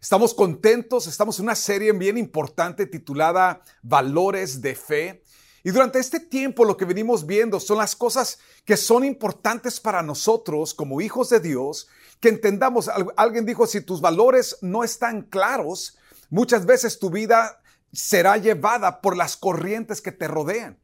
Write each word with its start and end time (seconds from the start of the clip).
Estamos 0.00 0.34
contentos, 0.34 1.06
estamos 1.06 1.38
en 1.38 1.46
una 1.46 1.54
serie 1.54 1.92
bien 1.92 2.18
importante 2.18 2.86
titulada 2.86 3.62
Valores 3.82 4.60
de 4.60 4.74
Fe. 4.74 5.22
Y 5.64 5.70
durante 5.70 5.98
este 5.98 6.20
tiempo 6.20 6.64
lo 6.64 6.76
que 6.76 6.84
venimos 6.84 7.26
viendo 7.26 7.58
son 7.58 7.78
las 7.78 7.96
cosas 7.96 8.38
que 8.64 8.76
son 8.76 9.04
importantes 9.04 9.80
para 9.80 10.02
nosotros 10.02 10.74
como 10.74 11.00
hijos 11.00 11.30
de 11.30 11.40
Dios, 11.40 11.88
que 12.20 12.28
entendamos, 12.28 12.90
alguien 13.16 13.46
dijo, 13.46 13.66
si 13.66 13.80
tus 13.80 14.00
valores 14.00 14.58
no 14.60 14.84
están 14.84 15.22
claros, 15.22 15.96
muchas 16.30 16.66
veces 16.66 16.98
tu 16.98 17.10
vida 17.10 17.60
será 17.92 18.36
llevada 18.36 19.00
por 19.00 19.16
las 19.16 19.36
corrientes 19.36 20.00
que 20.00 20.12
te 20.12 20.28
rodean. 20.28 20.78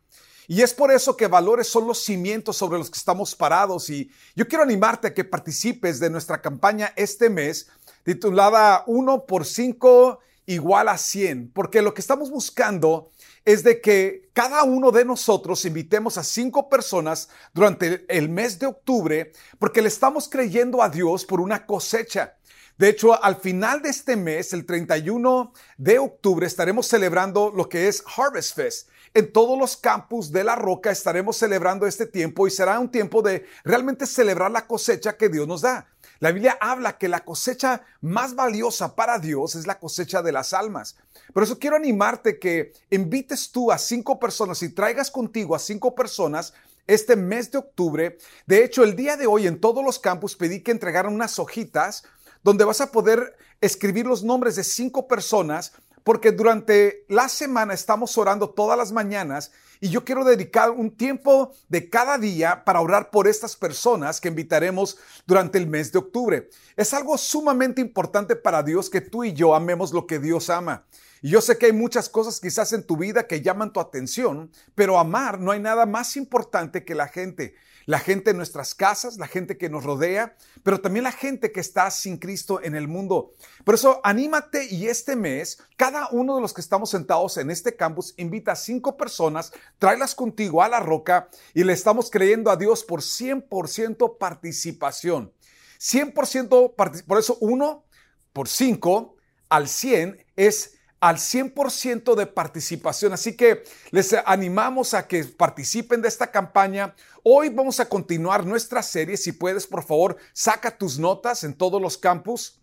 Y 0.48 0.62
es 0.62 0.74
por 0.74 0.90
eso 0.90 1.16
que 1.16 1.28
valores 1.28 1.68
son 1.68 1.86
los 1.86 2.02
cimientos 2.02 2.56
sobre 2.56 2.78
los 2.78 2.90
que 2.90 2.98
estamos 2.98 3.36
parados. 3.36 3.88
Y 3.90 4.10
yo 4.34 4.48
quiero 4.48 4.64
animarte 4.64 5.08
a 5.08 5.14
que 5.14 5.24
participes 5.24 6.00
de 6.00 6.10
nuestra 6.10 6.42
campaña 6.42 6.92
este 6.96 7.30
mes 7.30 7.68
titulada 8.04 8.84
1 8.86 9.26
por 9.26 9.44
5 9.44 10.20
igual 10.46 10.88
a 10.88 10.98
100, 10.98 11.52
porque 11.52 11.82
lo 11.82 11.94
que 11.94 12.00
estamos 12.00 12.30
buscando 12.30 13.10
es 13.44 13.64
de 13.64 13.80
que 13.80 14.28
cada 14.32 14.62
uno 14.64 14.90
de 14.90 15.04
nosotros 15.04 15.64
invitemos 15.64 16.16
a 16.18 16.24
cinco 16.24 16.68
personas 16.68 17.28
durante 17.52 18.04
el 18.08 18.28
mes 18.28 18.58
de 18.58 18.66
octubre, 18.66 19.32
porque 19.58 19.82
le 19.82 19.88
estamos 19.88 20.28
creyendo 20.28 20.82
a 20.82 20.88
Dios 20.88 21.24
por 21.24 21.40
una 21.40 21.66
cosecha. 21.66 22.36
De 22.78 22.88
hecho, 22.88 23.22
al 23.22 23.36
final 23.36 23.82
de 23.82 23.90
este 23.90 24.16
mes, 24.16 24.52
el 24.52 24.64
31 24.64 25.52
de 25.76 25.98
octubre, 25.98 26.46
estaremos 26.46 26.86
celebrando 26.86 27.52
lo 27.54 27.68
que 27.68 27.88
es 27.88 28.02
Harvest 28.16 28.56
Fest. 28.56 28.88
En 29.14 29.30
todos 29.30 29.58
los 29.58 29.76
campus 29.76 30.32
de 30.32 30.42
la 30.42 30.56
roca 30.56 30.90
estaremos 30.90 31.36
celebrando 31.36 31.86
este 31.86 32.06
tiempo 32.06 32.46
y 32.46 32.50
será 32.50 32.80
un 32.80 32.90
tiempo 32.90 33.20
de 33.20 33.44
realmente 33.62 34.06
celebrar 34.06 34.50
la 34.50 34.66
cosecha 34.66 35.16
que 35.16 35.28
Dios 35.28 35.46
nos 35.46 35.60
da. 35.60 35.91
La 36.22 36.30
Biblia 36.30 36.56
habla 36.60 36.98
que 36.98 37.08
la 37.08 37.24
cosecha 37.24 37.82
más 38.00 38.36
valiosa 38.36 38.94
para 38.94 39.18
Dios 39.18 39.56
es 39.56 39.66
la 39.66 39.80
cosecha 39.80 40.22
de 40.22 40.30
las 40.30 40.52
almas. 40.52 40.94
Por 41.34 41.42
eso 41.42 41.58
quiero 41.58 41.74
animarte 41.74 42.38
que 42.38 42.72
invites 42.90 43.50
tú 43.50 43.72
a 43.72 43.78
cinco 43.78 44.20
personas 44.20 44.62
y 44.62 44.68
traigas 44.68 45.10
contigo 45.10 45.56
a 45.56 45.58
cinco 45.58 45.96
personas 45.96 46.54
este 46.86 47.16
mes 47.16 47.50
de 47.50 47.58
octubre. 47.58 48.18
De 48.46 48.62
hecho, 48.62 48.84
el 48.84 48.94
día 48.94 49.16
de 49.16 49.26
hoy 49.26 49.48
en 49.48 49.60
todos 49.60 49.84
los 49.84 49.98
campus 49.98 50.36
pedí 50.36 50.62
que 50.62 50.70
entregaran 50.70 51.12
unas 51.12 51.40
hojitas 51.40 52.04
donde 52.44 52.64
vas 52.64 52.80
a 52.80 52.92
poder 52.92 53.36
escribir 53.60 54.06
los 54.06 54.22
nombres 54.22 54.54
de 54.54 54.62
cinco 54.62 55.08
personas 55.08 55.72
porque 56.04 56.32
durante 56.32 57.04
la 57.08 57.28
semana 57.28 57.74
estamos 57.74 58.16
orando 58.18 58.50
todas 58.50 58.76
las 58.78 58.92
mañanas 58.92 59.52
y 59.80 59.88
yo 59.88 60.04
quiero 60.04 60.24
dedicar 60.24 60.70
un 60.70 60.96
tiempo 60.96 61.52
de 61.68 61.90
cada 61.90 62.16
día 62.16 62.64
para 62.64 62.80
orar 62.80 63.10
por 63.10 63.26
estas 63.26 63.56
personas 63.56 64.20
que 64.20 64.28
invitaremos 64.28 64.96
durante 65.26 65.58
el 65.58 65.66
mes 65.66 65.90
de 65.90 65.98
octubre. 65.98 66.48
Es 66.76 66.94
algo 66.94 67.18
sumamente 67.18 67.80
importante 67.80 68.36
para 68.36 68.62
Dios 68.62 68.88
que 68.88 69.00
tú 69.00 69.24
y 69.24 69.32
yo 69.32 69.54
amemos 69.54 69.92
lo 69.92 70.06
que 70.06 70.20
Dios 70.20 70.50
ama. 70.50 70.84
Y 71.20 71.30
yo 71.30 71.40
sé 71.40 71.58
que 71.58 71.66
hay 71.66 71.72
muchas 71.72 72.08
cosas 72.08 72.40
quizás 72.40 72.72
en 72.72 72.84
tu 72.84 72.96
vida 72.96 73.26
que 73.26 73.42
llaman 73.42 73.72
tu 73.72 73.80
atención, 73.80 74.50
pero 74.74 74.98
amar 74.98 75.40
no 75.40 75.52
hay 75.52 75.60
nada 75.60 75.86
más 75.86 76.16
importante 76.16 76.84
que 76.84 76.94
la 76.94 77.08
gente 77.08 77.54
la 77.86 77.98
gente 77.98 78.30
en 78.30 78.36
nuestras 78.36 78.74
casas, 78.74 79.16
la 79.18 79.26
gente 79.26 79.56
que 79.56 79.68
nos 79.68 79.84
rodea, 79.84 80.36
pero 80.62 80.80
también 80.80 81.04
la 81.04 81.12
gente 81.12 81.52
que 81.52 81.60
está 81.60 81.90
sin 81.90 82.18
Cristo 82.18 82.60
en 82.62 82.74
el 82.74 82.88
mundo. 82.88 83.32
Por 83.64 83.74
eso, 83.74 84.00
anímate 84.04 84.66
y 84.72 84.86
este 84.86 85.16
mes, 85.16 85.58
cada 85.76 86.08
uno 86.10 86.36
de 86.36 86.40
los 86.40 86.52
que 86.52 86.60
estamos 86.60 86.90
sentados 86.90 87.36
en 87.36 87.50
este 87.50 87.76
campus 87.76 88.14
invita 88.16 88.52
a 88.52 88.56
cinco 88.56 88.96
personas, 88.96 89.52
tráelas 89.78 90.14
contigo 90.14 90.62
a 90.62 90.68
la 90.68 90.80
roca 90.80 91.28
y 91.54 91.64
le 91.64 91.72
estamos 91.72 92.10
creyendo 92.10 92.50
a 92.50 92.56
Dios 92.56 92.84
por 92.84 93.00
100% 93.00 94.18
participación. 94.18 95.32
100%, 95.78 96.74
por 97.06 97.18
eso 97.18 97.38
uno 97.40 97.84
por 98.32 98.48
cinco 98.48 99.16
al 99.48 99.68
100 99.68 100.24
es 100.36 100.74
al 101.02 101.16
100% 101.16 102.14
de 102.14 102.26
participación. 102.26 103.12
Así 103.12 103.36
que 103.36 103.64
les 103.90 104.14
animamos 104.24 104.94
a 104.94 105.08
que 105.08 105.24
participen 105.24 106.00
de 106.00 106.06
esta 106.06 106.30
campaña. 106.30 106.94
Hoy 107.24 107.48
vamos 107.48 107.80
a 107.80 107.88
continuar 107.88 108.46
nuestra 108.46 108.84
serie. 108.84 109.16
Si 109.16 109.32
puedes, 109.32 109.66
por 109.66 109.82
favor, 109.82 110.16
saca 110.32 110.78
tus 110.78 111.00
notas 111.00 111.42
en 111.42 111.54
todos 111.54 111.82
los 111.82 111.98
campus. 111.98 112.62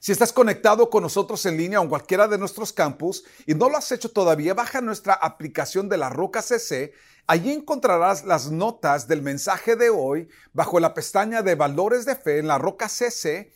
Si 0.00 0.12
estás 0.12 0.32
conectado 0.32 0.88
con 0.88 1.02
nosotros 1.02 1.44
en 1.44 1.58
línea 1.58 1.78
o 1.78 1.82
en 1.82 1.90
cualquiera 1.90 2.26
de 2.26 2.38
nuestros 2.38 2.72
campus 2.72 3.24
y 3.44 3.54
no 3.54 3.68
lo 3.68 3.76
has 3.76 3.92
hecho 3.92 4.10
todavía, 4.10 4.54
baja 4.54 4.80
nuestra 4.80 5.12
aplicación 5.12 5.90
de 5.90 5.98
la 5.98 6.08
Roca 6.08 6.40
CC. 6.40 6.94
Allí 7.26 7.52
encontrarás 7.52 8.24
las 8.24 8.50
notas 8.50 9.08
del 9.08 9.20
mensaje 9.20 9.76
de 9.76 9.90
hoy 9.90 10.28
bajo 10.54 10.80
la 10.80 10.94
pestaña 10.94 11.42
de 11.42 11.54
Valores 11.54 12.06
de 12.06 12.16
Fe 12.16 12.38
en 12.38 12.46
la 12.46 12.56
Roca 12.56 12.88
CC 12.88 13.52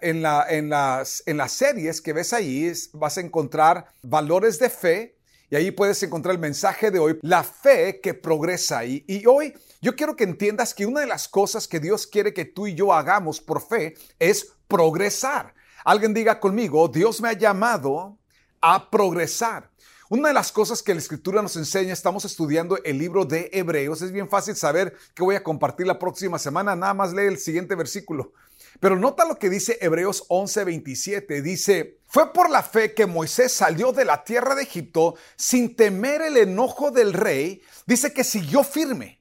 en, 0.00 0.22
la, 0.22 0.46
en, 0.48 0.68
las, 0.68 1.22
en 1.26 1.36
las 1.36 1.52
series 1.52 2.00
que 2.00 2.12
ves 2.12 2.32
ahí 2.32 2.72
vas 2.92 3.18
a 3.18 3.20
encontrar 3.20 3.86
valores 4.02 4.58
de 4.58 4.70
fe 4.70 5.18
y 5.50 5.56
ahí 5.56 5.70
puedes 5.70 6.02
encontrar 6.02 6.34
el 6.34 6.40
mensaje 6.40 6.90
de 6.90 6.98
hoy, 6.98 7.18
la 7.22 7.44
fe 7.44 8.00
que 8.00 8.14
progresa. 8.14 8.84
Y, 8.84 9.04
y 9.06 9.26
hoy 9.26 9.54
yo 9.80 9.94
quiero 9.94 10.16
que 10.16 10.24
entiendas 10.24 10.74
que 10.74 10.86
una 10.86 11.00
de 11.00 11.06
las 11.06 11.28
cosas 11.28 11.68
que 11.68 11.80
Dios 11.80 12.06
quiere 12.06 12.32
que 12.32 12.44
tú 12.44 12.66
y 12.66 12.74
yo 12.74 12.92
hagamos 12.92 13.40
por 13.40 13.60
fe 13.60 13.94
es 14.18 14.52
progresar. 14.66 15.54
Alguien 15.84 16.14
diga 16.14 16.40
conmigo, 16.40 16.88
Dios 16.88 17.20
me 17.20 17.28
ha 17.28 17.34
llamado 17.34 18.18
a 18.60 18.90
progresar. 18.90 19.70
Una 20.08 20.28
de 20.28 20.34
las 20.34 20.52
cosas 20.52 20.82
que 20.82 20.94
la 20.94 21.00
escritura 21.00 21.42
nos 21.42 21.56
enseña, 21.56 21.92
estamos 21.92 22.24
estudiando 22.24 22.78
el 22.84 22.98
libro 22.98 23.24
de 23.24 23.50
Hebreos, 23.52 24.00
es 24.02 24.12
bien 24.12 24.28
fácil 24.28 24.54
saber 24.54 24.94
que 25.14 25.22
voy 25.22 25.34
a 25.34 25.42
compartir 25.42 25.86
la 25.86 25.98
próxima 25.98 26.38
semana, 26.38 26.76
nada 26.76 26.94
más 26.94 27.12
lee 27.12 27.24
el 27.24 27.38
siguiente 27.38 27.74
versículo. 27.74 28.32
Pero 28.80 28.96
nota 28.96 29.24
lo 29.24 29.38
que 29.38 29.50
dice 29.50 29.78
Hebreos 29.80 30.26
11:27. 30.28 31.42
Dice, 31.42 31.98
fue 32.06 32.32
por 32.32 32.50
la 32.50 32.62
fe 32.62 32.94
que 32.94 33.06
Moisés 33.06 33.52
salió 33.52 33.92
de 33.92 34.04
la 34.04 34.24
tierra 34.24 34.54
de 34.54 34.62
Egipto 34.62 35.16
sin 35.36 35.76
temer 35.76 36.22
el 36.22 36.36
enojo 36.36 36.90
del 36.90 37.12
rey. 37.12 37.62
Dice 37.86 38.12
que 38.12 38.24
siguió 38.24 38.62
firme 38.64 39.20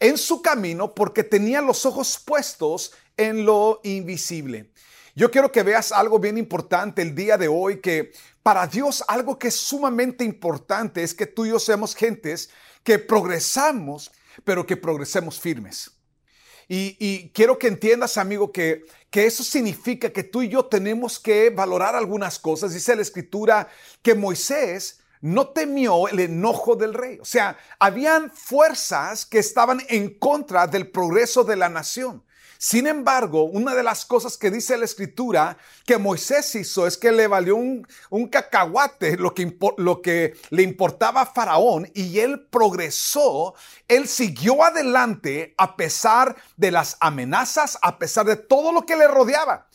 en 0.00 0.18
su 0.18 0.42
camino 0.42 0.94
porque 0.94 1.24
tenía 1.24 1.60
los 1.60 1.86
ojos 1.86 2.20
puestos 2.24 2.92
en 3.16 3.44
lo 3.44 3.80
invisible. 3.84 4.70
Yo 5.14 5.30
quiero 5.30 5.50
que 5.50 5.62
veas 5.62 5.92
algo 5.92 6.18
bien 6.18 6.36
importante 6.36 7.00
el 7.00 7.14
día 7.14 7.38
de 7.38 7.48
hoy, 7.48 7.80
que 7.80 8.12
para 8.42 8.66
Dios 8.66 9.02
algo 9.08 9.38
que 9.38 9.48
es 9.48 9.56
sumamente 9.56 10.24
importante 10.24 11.02
es 11.02 11.14
que 11.14 11.26
tú 11.26 11.46
y 11.46 11.50
yo 11.50 11.58
seamos 11.58 11.94
gentes 11.94 12.50
que 12.84 12.98
progresamos, 12.98 14.12
pero 14.44 14.66
que 14.66 14.76
progresemos 14.76 15.40
firmes. 15.40 15.95
Y, 16.68 17.30
quiero 17.32 17.58
que 17.58 17.68
entiendas, 17.68 18.16
amigo, 18.16 18.50
que, 18.50 18.84
que 19.10 19.26
eso 19.26 19.44
significa 19.44 20.10
que 20.10 20.24
tú 20.24 20.42
y 20.42 20.48
yo 20.48 20.64
tenemos 20.64 21.20
que 21.20 21.50
valorar 21.50 21.94
algunas 21.94 22.38
cosas. 22.38 22.74
Dice 22.74 22.96
la 22.96 23.02
escritura 23.02 23.68
que 24.02 24.14
Moisés 24.14 25.00
no 25.20 25.48
temió 25.48 26.08
el 26.08 26.20
enojo 26.20 26.74
del 26.74 26.94
rey. 26.94 27.18
O 27.20 27.24
sea, 27.24 27.56
habían 27.78 28.30
fuerzas 28.30 29.24
que 29.24 29.38
estaban 29.38 29.80
en 29.88 30.18
contra 30.18 30.66
del 30.66 30.90
progreso 30.90 31.44
de 31.44 31.56
la 31.56 31.68
nación. 31.68 32.22
Sin 32.58 32.86
embargo, 32.86 33.44
una 33.44 33.74
de 33.74 33.82
las 33.82 34.04
cosas 34.04 34.36
que 34.36 34.50
dice 34.50 34.76
la 34.76 34.84
escritura 34.84 35.58
que 35.84 35.98
Moisés 35.98 36.54
hizo 36.54 36.86
es 36.86 36.96
que 36.96 37.12
le 37.12 37.26
valió 37.26 37.56
un, 37.56 37.86
cacahuate 38.30 39.16
lo 39.16 39.34
que, 39.34 39.56
lo 39.76 40.02
que 40.02 40.34
le 40.50 40.62
importaba 40.62 41.22
a 41.22 41.26
Faraón 41.26 41.90
y 41.94 42.20
él 42.20 42.46
progresó, 42.50 43.54
él 43.88 44.08
siguió 44.08 44.64
adelante 44.64 45.54
a 45.58 45.76
pesar 45.76 46.36
de 46.56 46.70
las 46.70 46.96
amenazas, 47.00 47.78
a 47.82 47.98
pesar 47.98 48.26
de 48.26 48.36
todo 48.36 48.72
lo 48.72 48.86
que 48.86 48.96
le 48.96 49.06
rodeaba. 49.06 49.66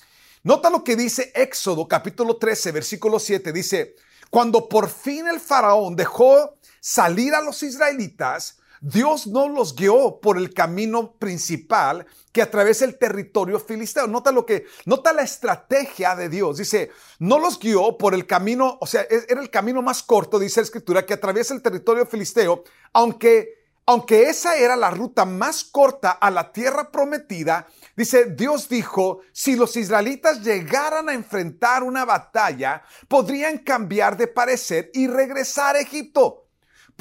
Nota 0.43 0.69
lo 0.71 0.83
que 0.83 0.95
dice 0.95 1.31
Éxodo 1.35 1.87
capítulo 1.87 2.37
13, 2.37 2.71
versículo 2.71 3.19
7, 3.19 3.53
dice, 3.53 3.95
cuando 4.31 4.67
por 4.67 4.89
fin 4.89 5.27
el 5.27 5.39
Faraón 5.39 5.95
dejó 5.95 6.55
salir 6.79 7.35
a 7.35 7.41
los 7.41 7.61
israelitas, 7.61 8.57
Dios 8.81 9.27
no 9.27 9.47
los 9.47 9.75
guió 9.75 10.19
por 10.19 10.37
el 10.37 10.55
camino 10.55 11.13
principal 11.13 12.07
que 12.31 12.41
atraviesa 12.41 12.83
el 12.83 12.97
territorio 12.97 13.59
filisteo. 13.59 14.07
Nota 14.07 14.31
lo 14.31 14.45
que, 14.45 14.65
nota 14.85 15.13
la 15.13 15.21
estrategia 15.21 16.15
de 16.15 16.29
Dios. 16.29 16.57
Dice, 16.57 16.89
no 17.19 17.37
los 17.37 17.59
guió 17.59 17.97
por 17.97 18.15
el 18.15 18.25
camino, 18.25 18.79
o 18.81 18.87
sea, 18.87 19.05
era 19.29 19.39
el 19.39 19.51
camino 19.51 19.83
más 19.83 20.01
corto, 20.01 20.39
dice 20.39 20.61
la 20.61 20.65
escritura, 20.65 21.05
que 21.05 21.13
atraviesa 21.13 21.53
el 21.53 21.61
territorio 21.61 22.07
filisteo, 22.07 22.63
aunque, 22.91 23.67
aunque 23.85 24.23
esa 24.29 24.57
era 24.57 24.75
la 24.75 24.89
ruta 24.89 25.25
más 25.25 25.63
corta 25.63 26.11
a 26.11 26.31
la 26.31 26.51
tierra 26.51 26.91
prometida, 26.91 27.67
Dice, 27.95 28.25
Dios 28.25 28.69
dijo, 28.69 29.19
si 29.31 29.55
los 29.55 29.75
israelitas 29.75 30.41
llegaran 30.41 31.09
a 31.09 31.13
enfrentar 31.13 31.83
una 31.83 32.05
batalla, 32.05 32.83
podrían 33.07 33.59
cambiar 33.59 34.17
de 34.17 34.27
parecer 34.27 34.89
y 34.93 35.07
regresar 35.07 35.75
a 35.75 35.81
Egipto. 35.81 36.40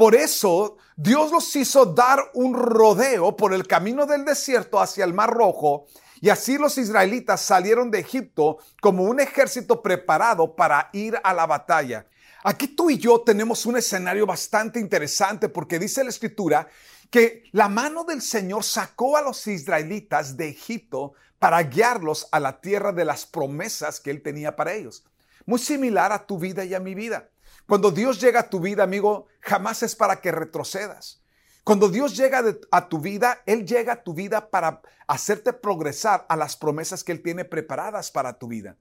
Por 0.00 0.14
eso 0.14 0.78
Dios 0.96 1.30
los 1.30 1.54
hizo 1.56 1.84
dar 1.84 2.30
un 2.32 2.54
rodeo 2.54 3.36
por 3.36 3.52
el 3.52 3.66
camino 3.66 4.06
del 4.06 4.24
desierto 4.24 4.80
hacia 4.80 5.04
el 5.04 5.12
Mar 5.12 5.28
Rojo 5.28 5.88
y 6.22 6.30
así 6.30 6.56
los 6.56 6.78
israelitas 6.78 7.42
salieron 7.42 7.90
de 7.90 7.98
Egipto 7.98 8.56
como 8.80 9.02
un 9.02 9.20
ejército 9.20 9.82
preparado 9.82 10.56
para 10.56 10.88
ir 10.94 11.20
a 11.22 11.34
la 11.34 11.44
batalla. 11.46 12.06
Aquí 12.42 12.68
tú 12.68 12.88
y 12.88 12.96
yo 12.96 13.20
tenemos 13.20 13.66
un 13.66 13.76
escenario 13.76 14.24
bastante 14.24 14.80
interesante 14.80 15.50
porque 15.50 15.78
dice 15.78 16.02
la 16.02 16.08
escritura 16.08 16.66
que 17.10 17.42
la 17.52 17.68
mano 17.68 18.04
del 18.04 18.22
Señor 18.22 18.64
sacó 18.64 19.18
a 19.18 19.20
los 19.20 19.46
israelitas 19.48 20.34
de 20.34 20.48
Egipto 20.48 21.12
para 21.38 21.62
guiarlos 21.64 22.26
a 22.32 22.40
la 22.40 22.62
tierra 22.62 22.92
de 22.92 23.04
las 23.04 23.26
promesas 23.26 24.00
que 24.00 24.10
Él 24.10 24.22
tenía 24.22 24.56
para 24.56 24.72
ellos. 24.72 25.04
Muy 25.44 25.58
similar 25.58 26.10
a 26.10 26.24
tu 26.24 26.38
vida 26.38 26.64
y 26.64 26.72
a 26.72 26.80
mi 26.80 26.94
vida. 26.94 27.28
Cuando 27.70 27.92
Dios 27.92 28.20
llega 28.20 28.40
a 28.40 28.50
tu 28.50 28.58
vida, 28.58 28.82
amigo, 28.82 29.28
jamás 29.38 29.84
es 29.84 29.94
para 29.94 30.20
que 30.20 30.32
retrocedas. 30.32 31.22
Cuando 31.62 31.88
Dios 31.88 32.16
llega 32.16 32.42
a 32.72 32.88
tu 32.88 32.98
vida, 32.98 33.44
Él 33.46 33.64
llega 33.64 33.92
a 33.92 34.02
tu 34.02 34.12
vida 34.12 34.50
para 34.50 34.82
hacerte 35.06 35.52
progresar 35.52 36.26
a 36.28 36.34
las 36.34 36.56
promesas 36.56 37.04
que 37.04 37.12
Él 37.12 37.22
tiene 37.22 37.44
preparadas 37.44 38.10
para 38.10 38.36
tu 38.40 38.48
vida. 38.48 38.76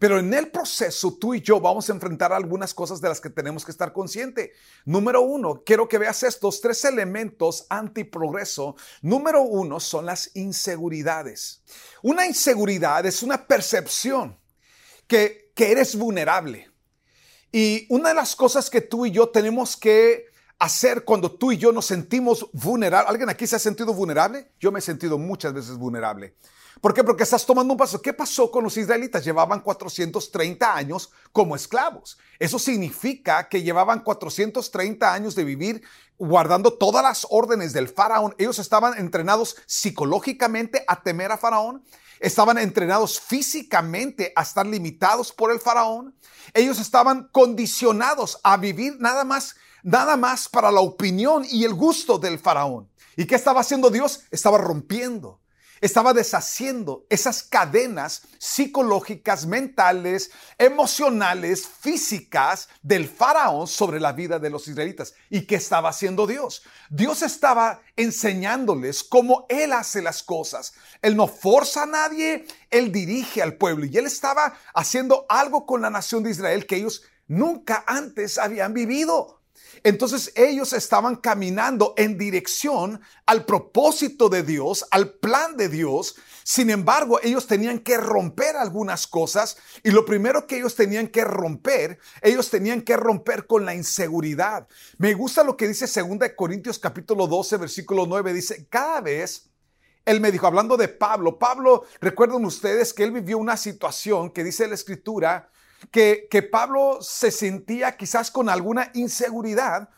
Pero 0.00 0.18
en 0.18 0.34
el 0.34 0.48
proceso, 0.48 1.16
tú 1.16 1.34
y 1.34 1.42
yo 1.42 1.60
vamos 1.60 1.88
a 1.88 1.92
enfrentar 1.92 2.32
algunas 2.32 2.74
cosas 2.74 3.00
de 3.00 3.08
las 3.08 3.20
que 3.20 3.30
tenemos 3.30 3.64
que 3.64 3.70
estar 3.70 3.92
consciente. 3.92 4.52
Número 4.84 5.20
uno, 5.20 5.62
quiero 5.64 5.88
que 5.88 5.98
veas 5.98 6.24
estos 6.24 6.60
tres 6.60 6.84
elementos 6.84 7.66
antiprogreso. 7.70 8.74
Número 9.00 9.42
uno 9.42 9.78
son 9.78 10.06
las 10.06 10.34
inseguridades. 10.34 11.62
Una 12.02 12.26
inseguridad 12.26 13.06
es 13.06 13.22
una 13.22 13.46
percepción 13.46 14.36
que, 15.06 15.52
que 15.54 15.70
eres 15.70 15.94
vulnerable. 15.94 16.73
Y 17.56 17.86
una 17.88 18.08
de 18.08 18.16
las 18.16 18.34
cosas 18.34 18.68
que 18.68 18.80
tú 18.80 19.06
y 19.06 19.12
yo 19.12 19.28
tenemos 19.28 19.76
que 19.76 20.26
hacer 20.58 21.04
cuando 21.04 21.30
tú 21.30 21.52
y 21.52 21.56
yo 21.56 21.70
nos 21.70 21.86
sentimos 21.86 22.50
vulnerables. 22.52 23.08
¿Alguien 23.08 23.28
aquí 23.28 23.46
se 23.46 23.54
ha 23.54 23.60
sentido 23.60 23.94
vulnerable? 23.94 24.50
Yo 24.58 24.72
me 24.72 24.80
he 24.80 24.82
sentido 24.82 25.18
muchas 25.18 25.52
veces 25.52 25.76
vulnerable. 25.76 26.34
¿Por 26.80 26.92
qué? 26.92 27.04
Porque 27.04 27.22
estás 27.22 27.46
tomando 27.46 27.74
un 27.74 27.78
paso. 27.78 28.02
¿Qué 28.02 28.12
pasó 28.12 28.50
con 28.50 28.64
los 28.64 28.76
israelitas? 28.76 29.24
Llevaban 29.24 29.60
430 29.60 30.74
años 30.74 31.12
como 31.30 31.54
esclavos. 31.54 32.18
Eso 32.40 32.58
significa 32.58 33.48
que 33.48 33.62
llevaban 33.62 34.00
430 34.00 35.14
años 35.14 35.36
de 35.36 35.44
vivir 35.44 35.82
guardando 36.18 36.72
todas 36.72 37.04
las 37.04 37.24
órdenes 37.30 37.72
del 37.72 37.88
faraón. 37.88 38.34
Ellos 38.36 38.58
estaban 38.58 38.98
entrenados 38.98 39.58
psicológicamente 39.66 40.84
a 40.88 41.04
temer 41.04 41.30
a 41.30 41.38
faraón. 41.38 41.84
Estaban 42.24 42.56
entrenados 42.56 43.20
físicamente 43.20 44.32
a 44.34 44.40
estar 44.40 44.66
limitados 44.66 45.30
por 45.30 45.52
el 45.52 45.60
faraón. 45.60 46.16
Ellos 46.54 46.80
estaban 46.80 47.28
condicionados 47.30 48.40
a 48.42 48.56
vivir 48.56 48.96
nada 48.98 49.24
más, 49.24 49.56
nada 49.82 50.16
más 50.16 50.48
para 50.48 50.70
la 50.72 50.80
opinión 50.80 51.44
y 51.46 51.64
el 51.64 51.74
gusto 51.74 52.18
del 52.18 52.38
faraón. 52.38 52.88
¿Y 53.14 53.26
qué 53.26 53.34
estaba 53.34 53.60
haciendo 53.60 53.90
Dios? 53.90 54.22
Estaba 54.30 54.56
rompiendo 54.56 55.42
estaba 55.84 56.14
deshaciendo 56.14 57.04
esas 57.10 57.42
cadenas 57.42 58.22
psicológicas, 58.38 59.44
mentales, 59.44 60.30
emocionales, 60.56 61.66
físicas 61.66 62.70
del 62.82 63.06
faraón 63.06 63.66
sobre 63.66 64.00
la 64.00 64.12
vida 64.12 64.38
de 64.38 64.48
los 64.48 64.66
israelitas. 64.66 65.12
¿Y 65.28 65.42
qué 65.42 65.56
estaba 65.56 65.90
haciendo 65.90 66.26
Dios? 66.26 66.62
Dios 66.88 67.20
estaba 67.20 67.82
enseñándoles 67.96 69.04
cómo 69.04 69.44
Él 69.50 69.74
hace 69.74 70.00
las 70.00 70.22
cosas. 70.22 70.72
Él 71.02 71.16
no 71.16 71.28
forza 71.28 71.82
a 71.82 71.86
nadie, 71.86 72.46
Él 72.70 72.90
dirige 72.90 73.42
al 73.42 73.58
pueblo. 73.58 73.84
Y 73.84 73.98
Él 73.98 74.06
estaba 74.06 74.56
haciendo 74.72 75.26
algo 75.28 75.66
con 75.66 75.82
la 75.82 75.90
nación 75.90 76.22
de 76.22 76.30
Israel 76.30 76.66
que 76.66 76.76
ellos 76.76 77.02
nunca 77.26 77.84
antes 77.86 78.38
habían 78.38 78.72
vivido. 78.72 79.43
Entonces 79.84 80.32
ellos 80.34 80.72
estaban 80.72 81.16
caminando 81.16 81.92
en 81.98 82.16
dirección 82.16 83.02
al 83.26 83.44
propósito 83.44 84.30
de 84.30 84.42
Dios, 84.42 84.86
al 84.90 85.10
plan 85.10 85.58
de 85.58 85.68
Dios. 85.68 86.16
Sin 86.42 86.70
embargo, 86.70 87.20
ellos 87.22 87.46
tenían 87.46 87.80
que 87.80 87.98
romper 87.98 88.56
algunas 88.56 89.06
cosas 89.06 89.58
y 89.82 89.90
lo 89.90 90.06
primero 90.06 90.46
que 90.46 90.56
ellos 90.56 90.74
tenían 90.74 91.08
que 91.08 91.22
romper, 91.22 91.98
ellos 92.22 92.48
tenían 92.48 92.80
que 92.80 92.96
romper 92.96 93.46
con 93.46 93.66
la 93.66 93.74
inseguridad. 93.74 94.66
Me 94.96 95.12
gusta 95.12 95.44
lo 95.44 95.54
que 95.54 95.68
dice 95.68 95.86
2 95.86 96.18
Corintios 96.34 96.78
capítulo 96.78 97.26
12, 97.26 97.58
versículo 97.58 98.06
9, 98.06 98.32
dice, 98.32 98.66
cada 98.70 99.02
vez 99.02 99.50
él 100.06 100.18
me 100.20 100.32
dijo, 100.32 100.46
hablando 100.46 100.78
de 100.78 100.88
Pablo, 100.88 101.38
Pablo, 101.38 101.84
recuerden 102.00 102.44
ustedes 102.46 102.94
que 102.94 103.04
él 103.04 103.12
vivió 103.12 103.36
una 103.36 103.58
situación 103.58 104.30
que 104.30 104.44
dice 104.44 104.66
la 104.66 104.74
escritura, 104.74 105.50
que, 105.90 106.48
Pablo 106.50 106.98
se 107.00 107.30
sentía 107.30 107.96
quizás 107.96 108.30
con 108.30 108.48
alguna 108.48 108.90
inseguridad 108.94 109.88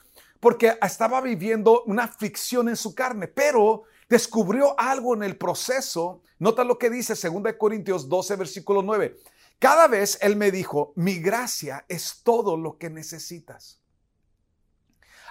porque 0.40 0.76
estaba 0.82 1.20
viviendo 1.20 1.82
una 1.84 2.04
aflicción 2.04 2.68
en 2.68 2.76
su 2.76 2.94
carne, 2.94 3.28
pero 3.28 3.84
descubrió 4.08 4.78
algo 4.78 5.14
en 5.14 5.22
el 5.22 5.36
proceso. 5.36 6.22
Nota 6.38 6.64
lo 6.64 6.78
que 6.78 6.90
dice 6.90 7.14
2 7.14 7.54
Corintios 7.58 8.08
12, 8.08 8.36
versículo 8.36 8.82
9. 8.82 9.16
Cada 9.58 9.88
vez 9.88 10.18
él 10.20 10.36
me 10.36 10.50
dijo, 10.50 10.92
mi 10.96 11.18
gracia 11.18 11.84
es 11.88 12.20
todo 12.22 12.56
lo 12.56 12.76
que 12.76 12.90
necesitas. 12.90 13.80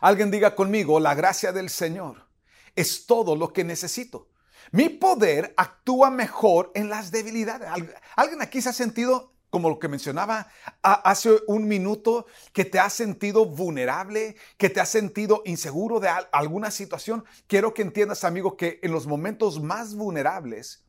Alguien 0.01 0.31
diga 0.31 0.55
conmigo, 0.55 0.99
la 0.99 1.13
gracia 1.13 1.51
del 1.51 1.69
Señor 1.69 2.27
es 2.75 3.05
todo 3.05 3.35
lo 3.35 3.53
que 3.53 3.63
necesito. 3.63 4.29
Mi 4.71 4.89
poder 4.89 5.53
actúa 5.57 6.09
mejor 6.09 6.71
en 6.73 6.89
las 6.89 7.11
debilidades. 7.11 7.69
¿Alguien 8.15 8.41
aquí 8.41 8.61
se 8.61 8.69
ha 8.69 8.73
sentido 8.73 9.34
como 9.55 9.69
lo 9.69 9.79
que 9.79 9.87
mencionaba 9.87 10.49
hace 10.81 11.31
un 11.47 11.65
minuto, 11.65 12.25
que 12.51 12.65
te 12.65 12.77
has 12.77 12.91
sentido 12.91 13.45
vulnerable, 13.45 14.35
que 14.57 14.69
te 14.69 14.81
has 14.81 14.89
sentido 14.89 15.43
inseguro 15.45 16.01
de 16.01 16.09
alguna 16.33 16.71
situación, 16.71 17.23
quiero 17.47 17.73
que 17.73 17.81
entiendas, 17.81 18.25
amigo, 18.25 18.57
que 18.57 18.81
en 18.83 18.91
los 18.91 19.07
momentos 19.07 19.61
más 19.61 19.95
vulnerables 19.95 20.85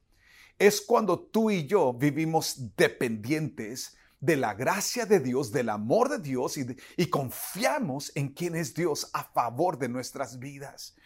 es 0.59 0.81
cuando 0.81 1.17
tú 1.17 1.53
y 1.53 1.69
yo 1.69 1.93
vivimos 1.93 2.75
dependientes 2.77 3.97
de 4.19 4.35
la 4.35 4.53
gracia 4.55 5.07
de 5.07 5.21
Dios, 5.21 5.53
del 5.53 5.69
amor 5.69 6.09
de 6.09 6.19
Dios 6.19 6.59
y, 6.59 6.67
y 6.97 7.07
confiamos 7.07 8.11
en 8.17 8.31
quién 8.31 8.57
es 8.57 8.75
Dios 8.75 9.11
a 9.13 9.23
favor 9.23 9.79
de 9.79 9.89
nuestras 9.89 10.41
vidas. 10.41 10.97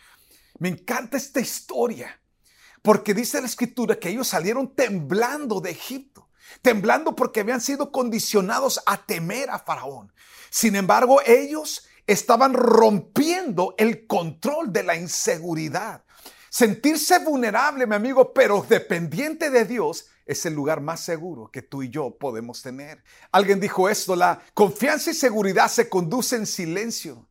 Me 0.58 0.70
encanta 0.70 1.18
esta 1.18 1.40
historia 1.40 2.22
porque 2.80 3.12
dice 3.12 3.38
la 3.38 3.48
escritura 3.48 3.98
que 3.98 4.08
ellos 4.08 4.28
salieron 4.28 4.74
temblando 4.74 5.60
de 5.60 5.72
Egipto 5.72 6.29
temblando 6.62 7.17
porque 7.17 7.41
habían 7.41 7.61
sido 7.61 7.93
condicionados 7.93 8.82
a 8.87 9.05
temer 9.05 9.50
a 9.50 9.58
Faraón. 9.58 10.12
Sin 10.50 10.76
embargo, 10.76 11.21
ellos 11.25 11.87
estaban 12.07 12.54
rompiendo 12.54 13.75
el 13.78 14.07
control 14.07 14.73
de 14.73 14.83
la 14.83 14.97
inseguridad. 14.97 16.02
Sentirse 16.49 17.21
vulnerable, 17.21 17.87
mi 17.87 17.95
amigo, 17.95 18.33
pero 18.33 18.66
dependiente 18.69 19.50
de 19.50 19.64
Dios, 19.64 20.07
es 20.26 20.47
el 20.47 20.54
lugar 20.54 20.80
más 20.80 21.00
seguro 21.00 21.50
que 21.50 21.62
tú 21.62 21.83
y 21.83 21.90
yo 21.90 22.16
podemos 22.16 22.62
tener. 22.62 23.02
Alguien 23.33 23.59
dijo 23.59 23.88
esto, 23.88 24.14
la 24.14 24.40
confianza 24.54 25.11
y 25.11 25.14
seguridad 25.14 25.69
se 25.69 25.88
conducen 25.88 26.40
en 26.40 26.47
silencio. 26.47 27.26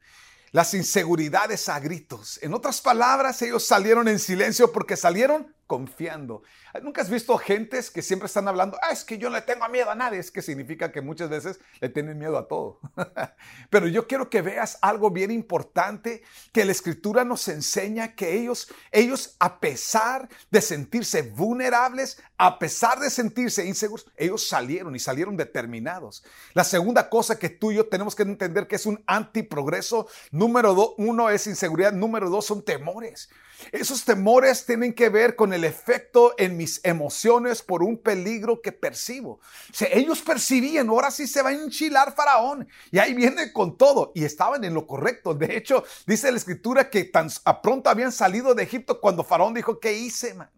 Las 0.51 0.73
inseguridades 0.73 1.69
a 1.69 1.79
gritos. 1.79 2.39
En 2.41 2.53
otras 2.53 2.81
palabras, 2.81 3.41
ellos 3.41 3.65
salieron 3.65 4.07
en 4.07 4.19
silencio 4.19 4.71
porque 4.71 4.97
salieron 4.97 5.53
confiando. 5.69 6.41
¿Nunca 6.81 7.03
has 7.03 7.11
visto 7.11 7.37
gentes 7.37 7.91
que 7.91 8.01
siempre 8.01 8.25
están 8.25 8.47
hablando, 8.47 8.75
ah, 8.81 8.91
es 8.91 9.03
que 9.03 9.19
yo 9.19 9.29
no 9.29 9.35
le 9.35 9.43
tengo 9.43 9.69
miedo 9.69 9.91
a 9.91 9.95
nadie? 9.95 10.17
Es 10.17 10.31
que 10.31 10.41
significa 10.41 10.91
que 10.91 10.99
muchas 10.99 11.29
veces 11.29 11.59
le 11.79 11.89
tienen 11.89 12.17
miedo 12.17 12.39
a 12.39 12.47
todo. 12.47 12.79
Pero 13.69 13.87
yo 13.87 14.07
quiero 14.07 14.31
que 14.31 14.41
veas 14.41 14.79
algo 14.81 15.11
bien 15.11 15.29
importante 15.29 16.23
que 16.51 16.65
la 16.65 16.71
escritura 16.71 17.23
nos 17.23 17.47
enseña 17.47 18.15
que 18.15 18.35
ellos, 18.35 18.73
ellos 18.91 19.35
a 19.39 19.59
pesar 19.59 20.27
de 20.49 20.61
sentirse 20.61 21.21
vulnerables, 21.21 22.19
a 22.39 22.57
pesar 22.57 23.01
de 23.01 23.09
sentirse 23.09 23.65
inseguros, 23.65 24.07
ellos 24.15 24.47
salieron 24.47 24.95
y 24.95 24.99
salieron 24.99 25.35
determinados. 25.35 26.23
La 26.53 26.63
segunda 26.63 27.09
cosa 27.09 27.37
que 27.37 27.49
tú 27.49 27.71
y 27.71 27.75
yo 27.75 27.87
tenemos 27.89 28.15
que 28.15 28.23
entender 28.23 28.65
que 28.65 28.77
es 28.77 28.85
un 28.85 29.03
antiprogreso, 29.07 30.07
número 30.31 30.95
uno 30.97 31.29
es 31.29 31.47
inseguridad, 31.47 31.91
número 31.91 32.29
dos 32.29 32.45
son 32.45 32.63
temores. 32.63 33.29
Esos 33.73 34.05
temores 34.05 34.65
tienen 34.65 34.93
que 34.93 35.09
ver 35.09 35.35
con 35.35 35.51
el 35.51 35.65
efecto 35.65 36.33
en 36.37 36.55
mis 36.55 36.79
emociones 36.85 37.61
por 37.61 37.83
un 37.83 37.97
peligro 37.97 38.61
que 38.61 38.71
percibo. 38.71 39.31
O 39.31 39.85
ellos 39.91 40.21
percibían, 40.21 40.87
ahora 40.87 41.11
sí 41.11 41.27
se 41.27 41.41
va 41.41 41.49
a 41.49 41.53
enchilar 41.53 42.15
Faraón. 42.15 42.69
Y 42.89 42.99
ahí 42.99 43.13
viene 43.13 43.51
con 43.51 43.77
todo. 43.77 44.13
Y 44.15 44.23
estaban 44.23 44.63
en 44.63 44.73
lo 44.73 44.87
correcto. 44.87 45.33
De 45.33 45.57
hecho, 45.57 45.83
dice 46.07 46.31
la 46.31 46.37
escritura 46.37 46.89
que 46.89 47.03
tan 47.03 47.29
a 47.43 47.61
pronto 47.61 47.89
habían 47.89 48.13
salido 48.13 48.55
de 48.55 48.63
Egipto 48.63 49.01
cuando 49.01 49.25
Faraón 49.25 49.53
dijo, 49.53 49.81
¿qué 49.81 49.91
hice, 49.91 50.35
man? 50.35 50.49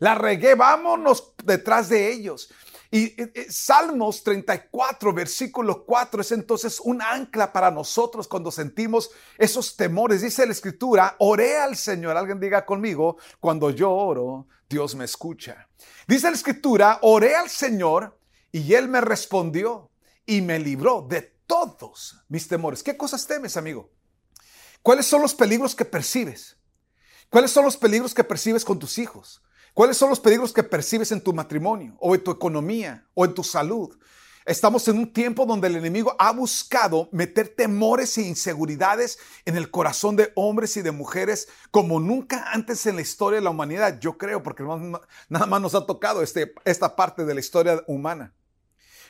La 0.00 0.14
regué, 0.14 0.54
vámonos 0.54 1.34
detrás 1.44 1.88
de 1.88 2.10
ellos. 2.10 2.50
Y 2.90 3.14
Salmos 3.48 4.24
34, 4.24 5.12
versículo 5.12 5.84
4 5.84 6.22
es 6.22 6.32
entonces 6.32 6.80
un 6.80 7.00
ancla 7.00 7.52
para 7.52 7.70
nosotros 7.70 8.26
cuando 8.26 8.50
sentimos 8.50 9.10
esos 9.38 9.76
temores. 9.76 10.22
Dice 10.22 10.44
la 10.44 10.52
escritura, 10.52 11.14
oré 11.20 11.56
al 11.58 11.76
Señor. 11.76 12.16
Alguien 12.16 12.40
diga 12.40 12.66
conmigo, 12.66 13.18
cuando 13.38 13.70
yo 13.70 13.92
oro, 13.92 14.48
Dios 14.68 14.96
me 14.96 15.04
escucha. 15.04 15.68
Dice 16.08 16.28
la 16.28 16.36
escritura, 16.36 16.98
oré 17.02 17.36
al 17.36 17.48
Señor 17.48 18.18
y 18.50 18.74
Él 18.74 18.88
me 18.88 19.00
respondió 19.00 19.92
y 20.26 20.40
me 20.40 20.58
libró 20.58 21.06
de 21.08 21.22
todos 21.46 22.24
mis 22.28 22.48
temores. 22.48 22.82
¿Qué 22.82 22.96
cosas 22.96 23.26
temes, 23.26 23.56
amigo? 23.56 23.90
¿Cuáles 24.82 25.06
son 25.06 25.22
los 25.22 25.34
peligros 25.34 25.76
que 25.76 25.84
percibes? 25.84 26.56
¿Cuáles 27.28 27.52
son 27.52 27.64
los 27.64 27.76
peligros 27.76 28.14
que 28.14 28.24
percibes 28.24 28.64
con 28.64 28.78
tus 28.78 28.98
hijos? 28.98 29.42
¿Cuáles 29.74 29.96
son 29.96 30.10
los 30.10 30.20
peligros 30.20 30.52
que 30.52 30.62
percibes 30.62 31.12
en 31.12 31.20
tu 31.20 31.32
matrimonio 31.32 31.96
o 32.00 32.14
en 32.14 32.24
tu 32.24 32.30
economía 32.30 33.06
o 33.14 33.24
en 33.24 33.34
tu 33.34 33.44
salud? 33.44 33.96
Estamos 34.46 34.88
en 34.88 34.98
un 34.98 35.12
tiempo 35.12 35.46
donde 35.46 35.68
el 35.68 35.76
enemigo 35.76 36.16
ha 36.18 36.32
buscado 36.32 37.08
meter 37.12 37.48
temores 37.48 38.16
e 38.18 38.22
inseguridades 38.22 39.18
en 39.44 39.56
el 39.56 39.70
corazón 39.70 40.16
de 40.16 40.32
hombres 40.34 40.76
y 40.76 40.82
de 40.82 40.90
mujeres 40.90 41.48
como 41.70 42.00
nunca 42.00 42.50
antes 42.50 42.84
en 42.86 42.96
la 42.96 43.02
historia 43.02 43.38
de 43.38 43.44
la 43.44 43.50
humanidad, 43.50 44.00
yo 44.00 44.16
creo, 44.18 44.42
porque 44.42 44.64
nada 45.28 45.46
más 45.46 45.60
nos 45.60 45.74
ha 45.74 45.86
tocado 45.86 46.22
este, 46.22 46.52
esta 46.64 46.96
parte 46.96 47.24
de 47.24 47.34
la 47.34 47.40
historia 47.40 47.84
humana. 47.86 48.34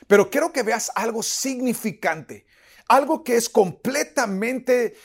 Pero 0.05 0.29
quiero 0.29 0.51
que 0.51 0.63
veas 0.63 0.91
algo 0.95 1.23
significante 1.23 2.45
algo 2.91 3.23
que 3.23 3.37
es 3.37 3.47
completamente 3.47 4.97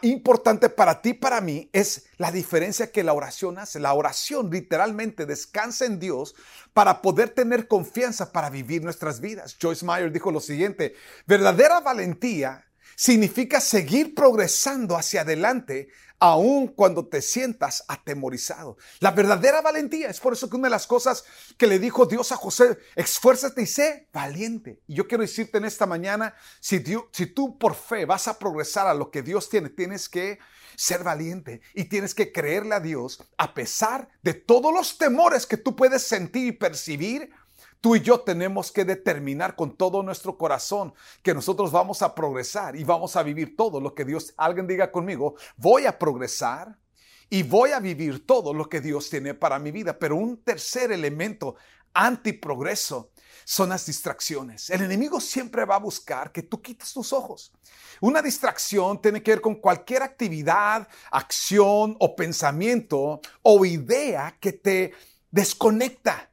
importante 0.00 0.70
para 0.70 1.02
ti, 1.02 1.12
para 1.12 1.42
mí, 1.42 1.68
es 1.74 2.06
la 2.16 2.32
diferencia 2.32 2.90
que 2.90 3.04
la 3.04 3.12
oración 3.12 3.58
hace. 3.58 3.78
La 3.80 3.92
oración 3.92 4.50
literalmente 4.50 5.26
descansa 5.26 5.84
en 5.84 5.98
Dios 5.98 6.34
para 6.72 7.02
poder 7.02 7.28
tener 7.28 7.68
confianza 7.68 8.32
para 8.32 8.48
vivir 8.48 8.82
nuestras 8.82 9.20
vidas. 9.20 9.56
Joyce 9.60 9.84
Meyer 9.84 10.10
dijo 10.10 10.30
lo 10.30 10.40
siguiente, 10.40 10.94
verdadera 11.26 11.80
valentía 11.80 12.64
significa 12.96 13.60
seguir 13.60 14.14
progresando 14.14 14.96
hacia 14.96 15.20
adelante 15.20 15.88
aun 16.18 16.68
cuando 16.68 17.06
te 17.06 17.22
sientas 17.22 17.84
atemorizado. 17.88 18.76
La 19.00 19.10
verdadera 19.10 19.60
valentía 19.60 20.08
es 20.08 20.20
por 20.20 20.32
eso 20.32 20.48
que 20.48 20.56
una 20.56 20.68
de 20.68 20.70
las 20.70 20.86
cosas 20.86 21.24
que 21.56 21.66
le 21.66 21.78
dijo 21.78 22.06
Dios 22.06 22.32
a 22.32 22.36
José, 22.36 22.78
esfuérzate 22.94 23.62
y 23.62 23.66
sé 23.66 24.08
valiente. 24.12 24.80
Y 24.86 24.94
yo 24.94 25.06
quiero 25.06 25.22
decirte 25.22 25.58
en 25.58 25.64
esta 25.64 25.86
mañana, 25.86 26.34
si, 26.60 26.82
si 27.12 27.26
tú 27.26 27.58
por 27.58 27.74
fe 27.74 28.04
vas 28.04 28.28
a 28.28 28.38
progresar 28.38 28.86
a 28.86 28.94
lo 28.94 29.10
que 29.10 29.22
Dios 29.22 29.48
tiene, 29.48 29.70
tienes 29.70 30.08
que 30.08 30.38
ser 30.76 31.02
valiente 31.02 31.62
y 31.74 31.84
tienes 31.84 32.14
que 32.14 32.32
creerle 32.32 32.74
a 32.74 32.80
Dios 32.80 33.22
a 33.38 33.54
pesar 33.54 34.08
de 34.22 34.34
todos 34.34 34.72
los 34.72 34.98
temores 34.98 35.46
que 35.46 35.56
tú 35.56 35.74
puedes 35.74 36.02
sentir 36.02 36.46
y 36.46 36.52
percibir 36.52 37.30
Tú 37.80 37.96
y 37.96 38.00
yo 38.00 38.20
tenemos 38.20 38.72
que 38.72 38.84
determinar 38.84 39.54
con 39.54 39.76
todo 39.76 40.02
nuestro 40.02 40.36
corazón 40.36 40.94
que 41.22 41.34
nosotros 41.34 41.70
vamos 41.70 42.02
a 42.02 42.14
progresar 42.14 42.76
y 42.76 42.84
vamos 42.84 43.16
a 43.16 43.22
vivir 43.22 43.56
todo 43.56 43.80
lo 43.80 43.94
que 43.94 44.04
Dios, 44.04 44.34
alguien 44.36 44.66
diga 44.66 44.90
conmigo, 44.90 45.34
voy 45.56 45.86
a 45.86 45.98
progresar 45.98 46.78
y 47.28 47.42
voy 47.42 47.70
a 47.72 47.80
vivir 47.80 48.26
todo 48.26 48.54
lo 48.54 48.68
que 48.68 48.80
Dios 48.80 49.10
tiene 49.10 49.34
para 49.34 49.58
mi 49.58 49.70
vida. 49.70 49.98
Pero 49.98 50.16
un 50.16 50.42
tercer 50.42 50.92
elemento 50.92 51.56
antiprogreso 51.92 53.10
son 53.44 53.68
las 53.68 53.86
distracciones. 53.86 54.70
El 54.70 54.82
enemigo 54.82 55.20
siempre 55.20 55.64
va 55.64 55.76
a 55.76 55.80
buscar 55.80 56.32
que 56.32 56.42
tú 56.42 56.60
quites 56.60 56.92
tus 56.92 57.12
ojos. 57.12 57.52
Una 58.00 58.20
distracción 58.20 59.00
tiene 59.00 59.22
que 59.22 59.30
ver 59.32 59.40
con 59.40 59.56
cualquier 59.56 60.02
actividad, 60.02 60.88
acción 61.10 61.96
o 62.00 62.16
pensamiento 62.16 63.20
o 63.42 63.64
idea 63.64 64.36
que 64.40 64.52
te 64.52 64.92
desconecta 65.30 66.30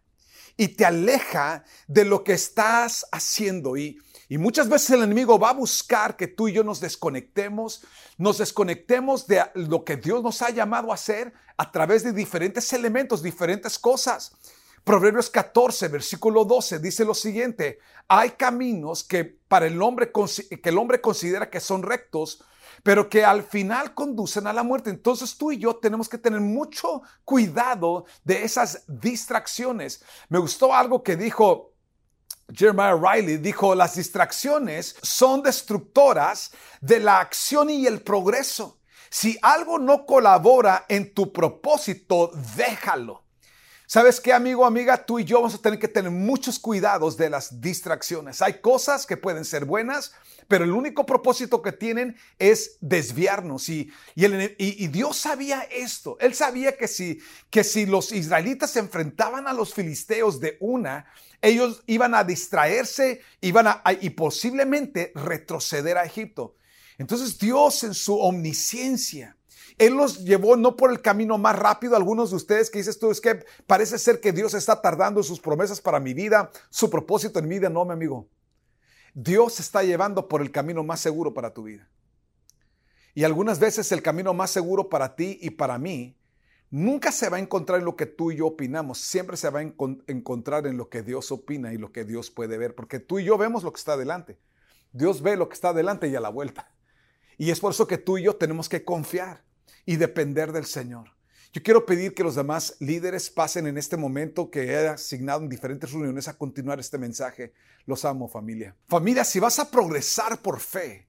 y 0.57 0.69
te 0.69 0.85
aleja 0.85 1.63
de 1.87 2.05
lo 2.05 2.23
que 2.23 2.33
estás 2.33 3.05
haciendo. 3.11 3.77
Y, 3.77 3.99
y 4.29 4.37
muchas 4.37 4.69
veces 4.69 4.91
el 4.91 5.03
enemigo 5.03 5.39
va 5.39 5.49
a 5.49 5.53
buscar 5.53 6.15
que 6.15 6.27
tú 6.27 6.47
y 6.47 6.53
yo 6.53 6.63
nos 6.63 6.79
desconectemos, 6.79 7.83
nos 8.17 8.37
desconectemos 8.37 9.27
de 9.27 9.43
lo 9.55 9.83
que 9.83 9.97
Dios 9.97 10.23
nos 10.23 10.41
ha 10.41 10.49
llamado 10.49 10.91
a 10.91 10.95
hacer 10.95 11.33
a 11.57 11.71
través 11.71 12.03
de 12.03 12.13
diferentes 12.13 12.71
elementos, 12.73 13.21
diferentes 13.21 13.77
cosas. 13.77 14.35
Proverbios 14.83 15.29
14, 15.29 15.87
versículo 15.87 16.43
12 16.43 16.79
dice 16.79 17.05
lo 17.05 17.13
siguiente, 17.13 17.79
hay 18.07 18.31
caminos 18.31 19.03
que 19.03 19.23
para 19.23 19.65
el 19.67 19.81
hombre 19.81 20.11
que 20.11 20.69
el 20.69 20.77
hombre 20.77 20.99
considera 20.99 21.49
que 21.49 21.61
son 21.61 21.83
rectos, 21.83 22.43
pero 22.83 23.09
que 23.09 23.23
al 23.23 23.43
final 23.43 23.93
conducen 23.93 24.45
a 24.45 24.53
la 24.53 24.61
muerte. 24.61 24.89
Entonces 24.89 25.37
tú 25.37 25.51
y 25.51 25.57
yo 25.57 25.77
tenemos 25.77 26.09
que 26.09 26.17
tener 26.17 26.41
mucho 26.41 27.01
cuidado 27.23 28.05
de 28.23 28.43
esas 28.43 28.83
distracciones. 28.87 30.03
Me 30.29 30.37
gustó 30.37 30.73
algo 30.75 31.01
que 31.01 31.15
dijo 31.15 31.73
Jeremiah 32.51 32.95
Riley 32.95 33.37
dijo, 33.37 33.73
las 33.73 33.95
distracciones 33.95 34.95
son 35.01 35.41
destructoras 35.41 36.51
de 36.81 36.99
la 36.99 37.19
acción 37.19 37.69
y 37.69 37.87
el 37.87 38.01
progreso. 38.01 38.79
Si 39.09 39.37
algo 39.41 39.79
no 39.79 40.05
colabora 40.05 40.85
en 40.89 41.13
tu 41.13 41.31
propósito, 41.31 42.31
déjalo. 42.55 43.22
¿Sabes 43.85 44.21
qué, 44.21 44.31
amigo, 44.31 44.65
amiga? 44.65 45.05
Tú 45.05 45.19
y 45.19 45.25
yo 45.25 45.37
vamos 45.37 45.55
a 45.55 45.61
tener 45.61 45.77
que 45.77 45.87
tener 45.87 46.09
muchos 46.09 46.57
cuidados 46.57 47.17
de 47.17 47.29
las 47.29 47.59
distracciones. 47.59 48.41
Hay 48.41 48.61
cosas 48.61 49.05
que 49.05 49.17
pueden 49.17 49.43
ser 49.43 49.65
buenas, 49.65 50.13
pero 50.47 50.63
el 50.63 50.71
único 50.71 51.05
propósito 51.05 51.61
que 51.61 51.73
tienen 51.73 52.15
es 52.39 52.77
desviarnos. 52.79 53.67
Y, 53.69 53.91
y, 54.15 54.87
Dios 54.87 55.17
sabía 55.17 55.61
esto. 55.71 56.17
Él 56.19 56.33
sabía 56.33 56.77
que 56.77 56.87
si, 56.87 57.19
que 57.49 57.63
si 57.63 57.85
los 57.85 58.11
israelitas 58.11 58.71
se 58.71 58.79
enfrentaban 58.79 59.47
a 59.47 59.53
los 59.53 59.73
filisteos 59.73 60.39
de 60.39 60.57
una, 60.61 61.05
ellos 61.41 61.83
iban 61.85 62.15
a 62.15 62.23
distraerse 62.23 63.21
iban 63.41 63.67
a, 63.67 63.81
y 63.99 64.11
posiblemente 64.11 65.11
retroceder 65.13 65.97
a 65.97 66.05
Egipto. 66.05 66.55
Entonces 66.97 67.37
Dios 67.37 67.83
en 67.83 67.93
su 67.93 68.17
omnisciencia, 68.17 69.35
él 69.77 69.93
los 69.93 70.23
llevó 70.23 70.55
no 70.55 70.75
por 70.75 70.91
el 70.91 71.01
camino 71.01 71.37
más 71.37 71.57
rápido. 71.57 71.95
Algunos 71.95 72.29
de 72.29 72.35
ustedes 72.35 72.69
que 72.69 72.79
dices 72.79 72.99
tú, 72.99 73.11
es 73.11 73.21
que 73.21 73.45
parece 73.67 73.97
ser 73.97 74.19
que 74.19 74.31
Dios 74.31 74.53
está 74.53 74.81
tardando 74.81 75.23
sus 75.23 75.39
promesas 75.39 75.81
para 75.81 75.99
mi 75.99 76.13
vida, 76.13 76.51
su 76.69 76.89
propósito 76.89 77.39
en 77.39 77.47
mi 77.47 77.59
vida. 77.59 77.69
No, 77.69 77.85
mi 77.85 77.93
amigo. 77.93 78.27
Dios 79.13 79.59
está 79.59 79.83
llevando 79.83 80.27
por 80.27 80.41
el 80.41 80.51
camino 80.51 80.83
más 80.83 80.99
seguro 80.99 81.33
para 81.33 81.53
tu 81.53 81.63
vida. 81.63 81.87
Y 83.13 83.23
algunas 83.23 83.59
veces 83.59 83.91
el 83.91 84.01
camino 84.01 84.33
más 84.33 84.49
seguro 84.49 84.89
para 84.89 85.15
ti 85.15 85.37
y 85.41 85.51
para 85.51 85.77
mí 85.77 86.17
nunca 86.71 87.11
se 87.11 87.29
va 87.29 87.37
a 87.37 87.39
encontrar 87.39 87.79
en 87.79 87.85
lo 87.85 87.95
que 87.95 88.07
tú 88.07 88.31
y 88.31 88.37
yo 88.37 88.47
opinamos, 88.47 88.97
siempre 88.97 89.37
se 89.37 89.49
va 89.51 89.59
a 89.59 89.63
encontrar 90.07 90.65
en 90.65 90.77
lo 90.77 90.89
que 90.89 91.03
Dios 91.03 91.31
opina 91.31 91.71
y 91.73 91.77
lo 91.77 91.91
que 91.91 92.03
Dios 92.03 92.31
puede 92.31 92.57
ver, 92.57 92.73
porque 92.73 92.99
tú 92.99 93.19
y 93.19 93.25
yo 93.25 93.37
vemos 93.37 93.63
lo 93.63 93.71
que 93.71 93.77
está 93.77 93.93
adelante. 93.93 94.39
Dios 94.91 95.21
ve 95.21 95.35
lo 95.37 95.47
que 95.47 95.53
está 95.53 95.69
adelante 95.69 96.07
y 96.07 96.15
a 96.15 96.19
la 96.19 96.29
vuelta. 96.29 96.71
Y 97.37 97.51
es 97.51 97.59
por 97.59 97.71
eso 97.71 97.85
que 97.85 97.99
tú 97.99 98.17
y 98.17 98.23
yo 98.23 98.35
tenemos 98.35 98.69
que 98.69 98.83
confiar 98.83 99.43
y 99.85 99.97
depender 99.97 100.51
del 100.51 100.65
Señor. 100.65 101.11
Yo 101.53 101.61
quiero 101.61 101.85
pedir 101.85 102.15
que 102.15 102.23
los 102.23 102.33
demás 102.33 102.75
líderes 102.79 103.29
pasen 103.29 103.67
en 103.67 103.77
este 103.77 103.95
momento 103.95 104.49
que 104.49 104.71
he 104.71 104.87
asignado 104.87 105.41
en 105.43 105.49
diferentes 105.49 105.91
reuniones 105.91 106.27
a 106.27 106.35
continuar 106.35 106.79
este 106.79 106.97
mensaje. 106.97 107.53
Los 107.85 108.05
amo, 108.05 108.27
familia. 108.27 108.75
Familia, 108.87 109.23
si 109.23 109.39
vas 109.39 109.59
a 109.59 109.69
progresar 109.69 110.41
por 110.41 110.59
fe, 110.59 111.07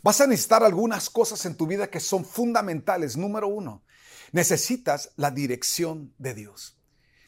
vas 0.00 0.20
a 0.20 0.28
necesitar 0.28 0.62
algunas 0.62 1.10
cosas 1.10 1.44
en 1.44 1.56
tu 1.56 1.66
vida 1.66 1.90
que 1.90 1.98
son 1.98 2.24
fundamentales. 2.24 3.16
Número 3.16 3.48
uno, 3.48 3.82
necesitas 4.30 5.10
la 5.16 5.32
dirección 5.32 6.14
de 6.18 6.34
Dios. 6.34 6.76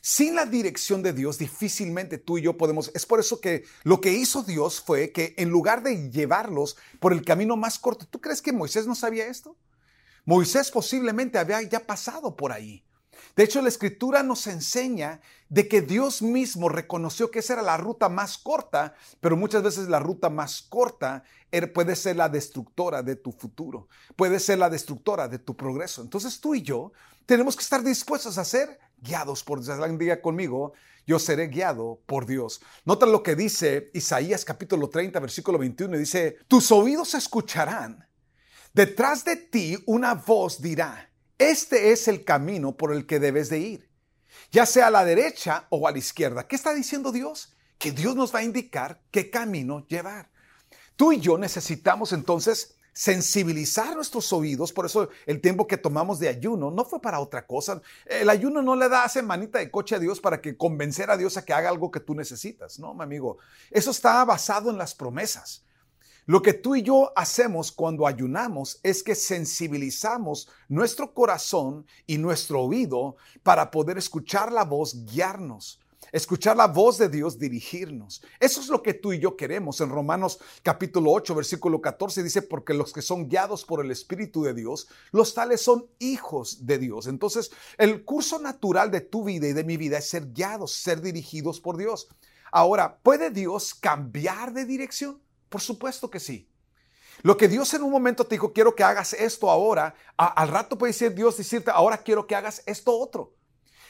Sin 0.01 0.37
la 0.37 0.47
dirección 0.47 1.03
de 1.03 1.13
Dios, 1.13 1.39
difícilmente 1.39 2.19
tú 2.19 2.39
y 2.39 2.43
yo 2.43 2.57
podemos. 2.57 2.93
Es 2.95 3.07
por 3.07 3.19
eso 3.19 3.41
que 3.41 3.65
lo 3.83 4.01
que 4.01 4.13
hizo 4.13 4.45
Dios 4.45 4.81
fue 4.81 5.11
que 5.11 5.35
en 5.37 5.49
lugar 5.49 5.83
de 5.83 6.11
llevarlos 6.11 6.77
por 7.01 7.13
el 7.13 7.25
camino 7.25 7.57
más 7.57 7.81
corto, 7.81 8.07
¿tú 8.07 8.21
crees 8.21 8.41
que 8.41 8.53
Moisés 8.53 8.87
no 8.87 8.95
sabía 8.95 9.27
esto? 9.27 9.57
Moisés 10.25 10.71
posiblemente 10.71 11.39
había 11.39 11.63
ya 11.63 11.81
pasado 11.81 12.37
por 12.37 12.53
ahí. 12.53 12.85
De 13.37 13.45
hecho, 13.45 13.63
la 13.63 13.69
escritura 13.69 14.23
nos 14.23 14.47
enseña 14.47 15.21
de 15.49 15.67
que 15.69 15.81
Dios 15.81 16.23
mismo 16.23 16.69
reconoció 16.69 17.31
que 17.31 17.39
esa 17.39 17.55
era 17.55 17.63
la 17.63 17.77
ruta 17.77 18.09
más 18.09 18.37
corta, 18.37 18.95
pero 19.21 19.37
muchas 19.37 19.63
veces 19.63 19.89
la 19.89 20.01
ruta 20.01 20.29
más 20.29 20.63
corta 20.63 21.25
er, 21.51 21.73
puede 21.73 21.97
ser 21.97 22.17
la 22.17 22.29
destructora 22.29 23.03
de 23.03 23.17
tu 23.17 23.33
futuro, 23.33 23.89
puede 24.17 24.39
ser 24.39 24.59
la 24.59 24.69
destructora 24.69 25.29
de 25.29 25.39
tu 25.39 25.57
progreso. 25.57 26.03
Entonces 26.03 26.41
tú 26.41 26.55
y 26.55 26.63
yo 26.63 26.93
tenemos 27.25 27.57
que 27.57 27.63
estar 27.63 27.83
dispuestos 27.83 28.37
a 28.39 28.45
ser 28.45 28.79
guiados 28.99 29.43
por 29.43 29.63
Dios. 29.63 29.99
Diga 29.99 30.21
conmigo, 30.21 30.75
yo 31.07 31.19
seré 31.19 31.49
guiado 31.49 32.01
por 32.07 32.27
Dios. 32.27 32.61
Nota 32.85 33.07
lo 33.07 33.23
que 33.23 33.35
dice 33.35 33.91
Isaías 33.95 34.45
capítulo 34.45 34.89
30, 34.89 35.19
versículo 35.21 35.59
21, 35.59 35.97
dice, 35.97 36.39
tus 36.49 36.71
oídos 36.71 37.15
escucharán 37.15 38.07
Detrás 38.75 39.27
de 39.27 39.37
ti 39.37 39.77
una 39.85 40.15
voz 40.15 40.63
dirá, 40.63 41.11
este 41.37 41.93
es 41.93 42.09
el 42.09 42.25
camino 42.25 42.75
por 42.75 42.95
el 42.95 43.07
que 43.07 43.21
debes 43.21 43.51
de 43.51 43.59
ir, 43.59 43.91
ya 44.51 44.65
sea 44.65 44.87
a 44.87 44.91
la 44.91 45.05
derecha 45.05 45.67
o 45.69 45.87
a 45.87 45.93
la 45.93 45.99
izquierda. 45.99 46.49
¿Qué 46.49 46.57
está 46.57 46.73
diciendo 46.73 47.13
Dios? 47.13 47.53
Que 47.77 47.93
Dios 47.93 48.17
nos 48.17 48.35
va 48.35 48.39
a 48.39 48.45
indicar 48.45 49.03
qué 49.11 49.29
camino 49.29 49.87
llevar. 49.89 50.31
Tú 50.97 51.13
y 51.13 51.21
yo 51.21 51.37
necesitamos 51.37 52.15
entonces 52.15 52.77
sensibilizar 52.95 53.95
nuestros 53.95 54.33
oídos, 54.33 54.73
por 54.73 54.87
eso 54.87 55.11
el 55.27 55.43
tiempo 55.43 55.67
que 55.67 55.77
tomamos 55.77 56.19
de 56.19 56.29
ayuno 56.29 56.71
no 56.71 56.87
fue 56.87 57.03
para 57.03 57.21
otra 57.21 57.47
cosa. 57.47 57.83
El 58.07 58.31
ayuno 58.31 58.63
no 58.63 58.75
le 58.75 58.89
da 58.89 59.05
hace 59.05 59.21
manita 59.21 59.59
de 59.59 59.71
coche 59.71 59.97
a 59.97 59.99
Dios 59.99 60.19
para 60.19 60.41
que 60.41 60.57
convencer 60.57 61.11
a 61.11 61.19
Dios 61.19 61.37
a 61.37 61.45
que 61.45 61.53
haga 61.53 61.69
algo 61.69 61.91
que 61.91 62.01
tú 62.01 62.15
necesitas, 62.15 62.79
no, 62.79 62.95
mi 62.95 63.03
amigo. 63.03 63.37
Eso 63.71 63.91
está 63.91 64.25
basado 64.25 64.71
en 64.71 64.79
las 64.79 64.95
promesas. 64.95 65.63
Lo 66.27 66.41
que 66.41 66.53
tú 66.53 66.77
y 66.77 66.83
yo 66.83 67.13
hacemos 67.17 67.73
cuando 67.73 68.07
ayunamos 68.07 68.79
es 68.83 69.03
que 69.03 69.15
sensibilizamos 69.15 70.49
nuestro 70.69 71.13
corazón 71.13 71.85
y 72.07 72.19
nuestro 72.19 72.63
oído 72.63 73.17
para 73.43 73.71
poder 73.71 73.99
escuchar 73.99 74.53
la 74.53 74.65
voz 74.65 75.05
guiarnos 75.07 75.83
escuchar 76.13 76.57
la 76.57 76.67
voz 76.67 76.99
de 76.99 77.09
Dios 77.09 77.39
dirigirnos. 77.39 78.23
Eso 78.39 78.61
es 78.61 78.69
lo 78.69 78.83
que 78.83 78.95
tú 78.95 79.13
y 79.13 79.19
yo 79.19 79.37
queremos. 79.37 79.81
En 79.81 79.89
Romanos 79.89 80.39
capítulo 80.63 81.11
8, 81.11 81.35
versículo 81.35 81.81
14 81.81 82.23
dice, 82.23 82.43
porque 82.43 82.75
los 82.75 82.93
que 82.93 83.03
son 83.03 83.29
guiados 83.29 83.65
por 83.65 83.85
el 83.85 83.91
Espíritu 83.91 84.43
de 84.43 84.53
Dios, 84.53 84.89
los 85.11 85.33
tales 85.33 85.63
son 85.63 85.87
hijos 85.99 86.67
de 86.67 86.79
Dios. 86.79 87.07
Entonces, 87.07 87.51
el 87.79 88.05
curso 88.05 88.39
natural 88.39 88.91
de 88.91 89.01
tu 89.01 89.25
vida 89.25 89.49
y 89.49 89.55
de 89.55 89.65
mi 89.65 89.77
vida 89.77 89.99
es 89.99 90.09
ser 90.09 90.33
guiados, 90.33 90.73
ser 90.73 91.01
dirigidos 91.01 91.61
por 91.61 91.79
Dios. 91.79 92.09
Ahora, 92.51 92.99
¿puede 93.03 93.31
Dios 93.31 93.75
cambiar 93.75 94.53
de 94.53 94.67
dirección? 94.67 95.22
Por 95.53 95.61
supuesto 95.61 96.11
que 96.11 96.19
sí. 96.19 96.49
Lo 97.23 97.37
que 97.37 97.47
Dios 97.47 97.73
en 97.75 97.83
un 97.83 97.91
momento 97.91 98.25
te 98.25 98.37
dijo, 98.37 98.55
quiero 98.55 98.75
que 98.75 98.83
hagas 98.83 99.13
esto 99.13 99.51
ahora, 99.51 99.95
al 100.17 100.49
rato 100.49 100.79
puede 100.79 100.95
ser 100.95 101.15
Dios 101.15 101.37
decirte, 101.37 101.71
ahora 101.71 101.99
quiero 101.99 102.27
que 102.27 102.35
hagas 102.35 102.63
esto 102.65 102.99
otro. 102.99 103.35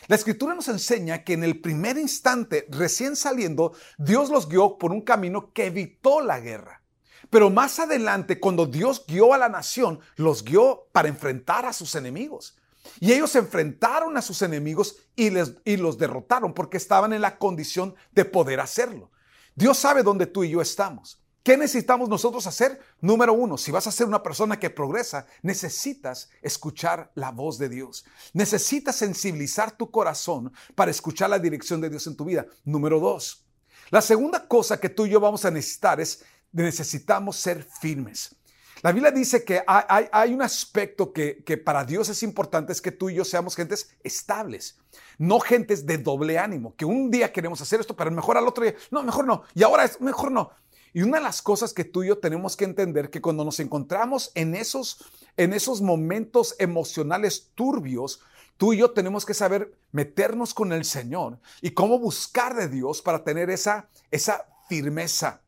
La 0.08 0.16
escritura 0.16 0.56
nos 0.56 0.66
enseña 0.66 1.22
que 1.22 1.34
en 1.34 1.44
el 1.44 1.60
primer 1.60 1.96
instante, 1.96 2.66
recién 2.68 3.14
saliendo, 3.14 3.74
Dios 3.96 4.28
los 4.28 4.48
guió 4.48 4.76
por 4.76 4.90
un 4.90 5.02
camino 5.02 5.52
que 5.52 5.66
evitó 5.66 6.20
la 6.20 6.40
guerra. 6.40 6.82
Pero 7.30 7.48
más 7.48 7.78
adelante, 7.78 8.40
cuando 8.40 8.66
Dios 8.66 9.04
guió 9.06 9.32
a 9.32 9.38
la 9.38 9.48
nación, 9.48 10.00
los 10.16 10.42
guió 10.42 10.88
para 10.90 11.08
enfrentar 11.08 11.64
a 11.64 11.72
sus 11.72 11.94
enemigos. 11.94 12.58
Y 12.98 13.12
ellos 13.12 13.36
enfrentaron 13.36 14.16
a 14.16 14.22
sus 14.22 14.42
enemigos 14.42 14.96
y, 15.14 15.30
les, 15.30 15.54
y 15.64 15.76
los 15.76 15.96
derrotaron 15.96 16.52
porque 16.52 16.76
estaban 16.76 17.12
en 17.12 17.22
la 17.22 17.38
condición 17.38 17.94
de 18.10 18.24
poder 18.24 18.58
hacerlo. 18.58 19.12
Dios 19.54 19.78
sabe 19.78 20.02
dónde 20.02 20.26
tú 20.26 20.42
y 20.42 20.50
yo 20.50 20.60
estamos. 20.60 21.21
¿Qué 21.42 21.56
necesitamos 21.56 22.08
nosotros 22.08 22.46
hacer? 22.46 22.80
Número 23.00 23.32
uno, 23.32 23.58
si 23.58 23.72
vas 23.72 23.88
a 23.88 23.92
ser 23.92 24.06
una 24.06 24.22
persona 24.22 24.60
que 24.60 24.70
progresa, 24.70 25.26
necesitas 25.42 26.30
escuchar 26.40 27.10
la 27.16 27.32
voz 27.32 27.58
de 27.58 27.68
Dios. 27.68 28.04
Necesitas 28.32 28.94
sensibilizar 28.94 29.72
tu 29.72 29.90
corazón 29.90 30.52
para 30.76 30.92
escuchar 30.92 31.30
la 31.30 31.40
dirección 31.40 31.80
de 31.80 31.90
Dios 31.90 32.06
en 32.06 32.16
tu 32.16 32.24
vida. 32.24 32.46
Número 32.64 33.00
dos, 33.00 33.44
la 33.90 34.00
segunda 34.00 34.46
cosa 34.46 34.78
que 34.78 34.88
tú 34.88 35.04
y 35.04 35.10
yo 35.10 35.18
vamos 35.18 35.44
a 35.44 35.50
necesitar 35.50 36.00
es 36.00 36.24
necesitamos 36.52 37.36
ser 37.36 37.66
firmes. 37.80 38.36
La 38.82 38.92
Biblia 38.92 39.10
dice 39.10 39.44
que 39.44 39.62
hay, 39.66 40.34
un 40.34 40.42
aspecto 40.42 41.12
que, 41.12 41.42
que, 41.44 41.56
para 41.56 41.84
Dios 41.84 42.08
es 42.08 42.22
importante, 42.22 42.72
es 42.72 42.80
que 42.80 42.90
tú 42.90 43.10
y 43.10 43.14
yo 43.14 43.24
seamos 43.24 43.54
gentes 43.54 43.94
estables, 44.02 44.78
no 45.18 45.38
gentes 45.38 45.86
de 45.86 45.98
doble 45.98 46.38
ánimo, 46.38 46.74
que 46.74 46.84
un 46.84 47.10
día 47.10 47.32
queremos 47.32 47.60
hacer 47.60 47.80
esto, 47.80 47.94
pero 47.94 48.10
mejor 48.10 48.36
al 48.36 48.48
otro 48.48 48.64
día, 48.64 48.74
no, 48.90 49.02
mejor 49.04 49.24
no, 49.24 49.44
y 49.54 49.62
ahora 49.62 49.84
es 49.84 50.00
mejor 50.00 50.32
no. 50.32 50.50
Y 50.92 51.02
una 51.02 51.18
de 51.18 51.24
las 51.24 51.40
cosas 51.40 51.72
que 51.72 51.84
tú 51.84 52.02
y 52.02 52.08
yo 52.08 52.18
tenemos 52.18 52.56
que 52.56 52.64
entender 52.64 53.10
que 53.10 53.20
cuando 53.20 53.44
nos 53.44 53.60
encontramos 53.60 54.30
en 54.34 54.54
esos, 54.54 55.04
en 55.36 55.52
esos 55.52 55.80
momentos 55.80 56.54
emocionales 56.58 57.50
turbios, 57.54 58.20
tú 58.58 58.72
y 58.72 58.78
yo 58.78 58.90
tenemos 58.90 59.24
que 59.24 59.34
saber 59.34 59.74
meternos 59.90 60.52
con 60.52 60.72
el 60.72 60.84
Señor 60.84 61.38
y 61.62 61.70
cómo 61.70 61.98
buscar 61.98 62.54
de 62.54 62.68
Dios 62.68 63.00
para 63.00 63.24
tener 63.24 63.48
esa, 63.48 63.88
esa 64.10 64.46
firmeza. 64.68 65.40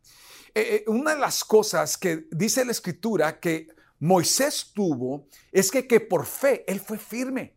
Eh, 0.54 0.84
eh, 0.86 0.90
una 0.90 1.14
de 1.14 1.20
las 1.20 1.44
cosas 1.44 1.96
que 1.96 2.26
dice 2.30 2.64
la 2.64 2.72
Escritura 2.72 3.38
que 3.38 3.68
Moisés 3.98 4.70
tuvo 4.74 5.26
es 5.52 5.70
que, 5.70 5.86
que 5.86 6.00
por 6.00 6.26
fe 6.26 6.64
él 6.66 6.80
fue 6.80 6.98
firme. 6.98 7.54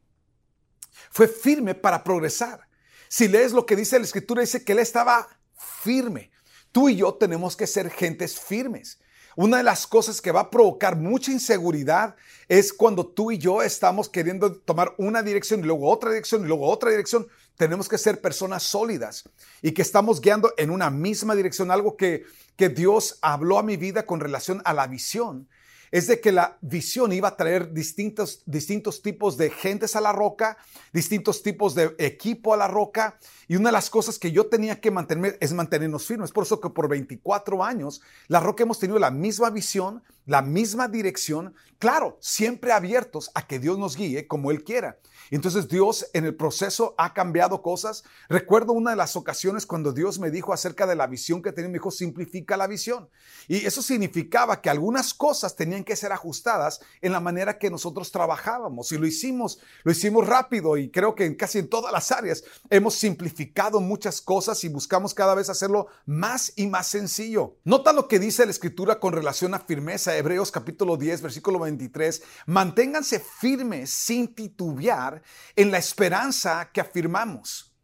Fue 1.12 1.28
firme 1.28 1.76
para 1.76 2.04
progresar. 2.04 2.68
Si 3.08 3.28
lees 3.28 3.54
lo 3.54 3.66
que 3.66 3.76
dice 3.76 3.98
la 3.98 4.06
Escritura, 4.06 4.42
dice 4.42 4.64
que 4.64 4.74
él 4.74 4.80
estaba 4.80 5.28
firme. 5.56 6.32
Tú 6.72 6.90
y 6.90 6.96
yo 6.96 7.14
tenemos 7.14 7.56
que 7.56 7.68
ser 7.68 7.90
gentes 7.90 8.40
firmes. 8.40 9.00
Una 9.36 9.58
de 9.58 9.64
las 9.64 9.86
cosas 9.86 10.20
que 10.20 10.32
va 10.32 10.42
a 10.42 10.50
provocar 10.50 10.96
mucha 10.96 11.32
inseguridad 11.32 12.16
es 12.48 12.74
cuando 12.74 13.06
tú 13.06 13.32
y 13.32 13.38
yo 13.38 13.62
estamos 13.62 14.10
queriendo 14.10 14.52
tomar 14.52 14.96
una 14.98 15.22
dirección 15.22 15.60
y 15.60 15.64
luego 15.64 15.92
otra 15.92 16.10
dirección 16.10 16.44
y 16.44 16.48
luego 16.48 16.68
otra 16.68 16.90
dirección. 16.90 17.28
Tenemos 17.56 17.88
que 17.88 18.00
ser 18.00 18.20
personas 18.20 18.64
sólidas 18.64 19.30
y 19.62 19.74
que 19.74 19.84
estamos 19.84 20.22
guiando 20.22 20.54
en 20.58 20.72
una 20.72 20.90
misma 20.90 21.36
dirección, 21.36 21.70
algo 21.70 21.98
que, 21.98 22.26
que 22.56 22.70
Dios 22.70 23.20
habló 23.22 23.60
a 23.60 23.64
mi 23.64 23.78
vida 23.78 24.08
con 24.08 24.20
relación 24.20 24.62
a 24.66 24.74
la 24.74 24.88
visión 24.88 25.48
es 25.92 26.08
de 26.08 26.20
que 26.20 26.32
la 26.32 26.58
visión 26.62 27.14
iba 27.14 27.30
a 27.30 27.38
traer 27.38 27.74
distintos, 27.74 28.44
distintos 28.46 29.02
tipos 29.02 29.38
de 29.38 29.50
gentes 29.50 29.96
a 29.96 30.02
la 30.02 30.12
roca, 30.12 30.58
distintos 30.94 31.44
tipos 31.44 31.76
de 31.76 31.96
equipo 31.98 32.54
a 32.54 32.58
la 32.58 32.68
roca. 32.68 33.18
Y 33.48 33.56
una 33.56 33.70
de 33.70 33.74
las 33.74 33.90
cosas 33.90 34.20
que 34.20 34.32
yo 34.32 34.48
tenía 34.48 34.82
que 34.82 34.92
mantener 34.92 35.38
es 35.40 35.54
mantenernos 35.54 36.06
firmes. 36.06 36.32
Por 36.32 36.44
eso 36.44 36.60
que 36.60 36.70
por 36.70 36.90
24 36.90 37.64
años, 37.64 38.02
la 38.28 38.40
roca 38.40 38.64
hemos 38.64 38.80
tenido 38.80 39.00
la 39.00 39.12
misma 39.12 39.50
visión, 39.50 40.04
la 40.28 40.42
misma 40.42 40.88
dirección, 40.88 41.56
claro, 41.80 42.18
siempre 42.22 42.74
abiertos 42.74 43.32
a 43.34 43.48
que 43.48 43.60
Dios 43.60 43.80
nos 43.80 43.96
guíe 43.96 44.28
como 44.28 44.52
Él 44.52 44.64
quiera. 44.64 45.00
Entonces 45.32 45.68
Dios 45.68 46.10
en 46.14 46.26
el 46.26 46.36
proceso 46.36 46.96
ha 46.98 47.14
cambiado 47.14 47.62
cosas. 47.62 48.04
Recuerdo 48.30 48.74
una 48.74 48.92
de 48.92 48.98
las 48.98 49.16
ocasiones 49.16 49.66
cuando 49.66 49.92
Dios 49.92 50.20
me 50.20 50.32
dijo 50.32 50.54
acerca 50.54 50.86
de 50.86 50.96
la 50.96 51.08
visión 51.08 51.42
que 51.42 51.52
tenía, 51.52 51.70
me 51.70 51.76
dijo, 51.76 51.92
simplifica 51.92 52.56
la 52.58 52.68
visión. 52.68 53.10
Y 53.48 53.66
eso 53.66 53.82
significaba 53.82 54.62
que 54.62 54.70
algunas 54.70 55.14
cosas 55.14 55.56
tenían 55.56 55.84
que 55.84 55.96
ser 55.96 56.12
ajustadas 56.12 56.80
en 57.02 57.12
la 57.12 57.20
manera 57.20 57.58
que 57.58 57.70
nosotros 57.70 58.12
trabajábamos. 58.12 58.92
Y 58.92 58.98
lo 58.98 59.06
hicimos, 59.06 59.60
lo 59.84 59.92
hicimos 59.92 60.28
rápido 60.28 60.78
y 60.78 60.90
creo 60.90 61.16
que 61.16 61.26
en 61.26 61.36
casi 61.36 61.60
en 61.60 61.70
todas 61.70 61.92
las 61.92 62.12
áreas 62.12 62.44
hemos 62.70 62.96
simplificado 62.96 63.80
muchas 63.80 64.22
cosas 64.22 64.64
y 64.64 64.70
buscamos 64.70 65.14
cada 65.14 65.36
vez 65.36 65.50
hacerlo 65.50 65.88
más 66.06 66.54
y 66.56 66.68
más 66.68 66.88
sencillo. 66.88 67.58
Nota 67.64 67.94
lo 67.94 68.08
que 68.08 68.20
dice 68.20 68.46
la 68.46 68.52
escritura 68.52 69.00
con 69.00 69.14
relación 69.14 69.54
a 69.54 69.60
firmeza, 69.60 70.17
Hebreos 70.18 70.52
capítulo 70.52 70.98
10, 70.98 71.22
versículo 71.22 71.60
23. 71.60 72.22
Manténganse 72.48 73.20
firmes 73.20 73.90
sin 73.90 74.34
titubear 74.34 75.22
en 75.56 75.72
la 75.72 75.78
esperanza 75.78 76.70
que 76.72 76.82
afirmamos. 76.82 77.76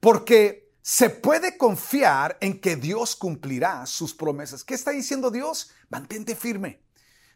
Porque 0.00 0.72
se 0.82 1.10
puede 1.10 1.56
confiar 1.56 2.36
en 2.40 2.60
que 2.60 2.76
Dios 2.76 3.14
cumplirá 3.14 3.86
sus 3.86 4.14
promesas. 4.14 4.64
¿Qué 4.64 4.74
está 4.74 4.90
diciendo 4.90 5.30
Dios? 5.30 5.70
Mantente 5.88 6.34
firme. 6.34 6.82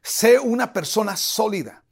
Sé 0.03 0.39
una 0.39 0.73
persona 0.73 1.17
sólida. 1.17 1.85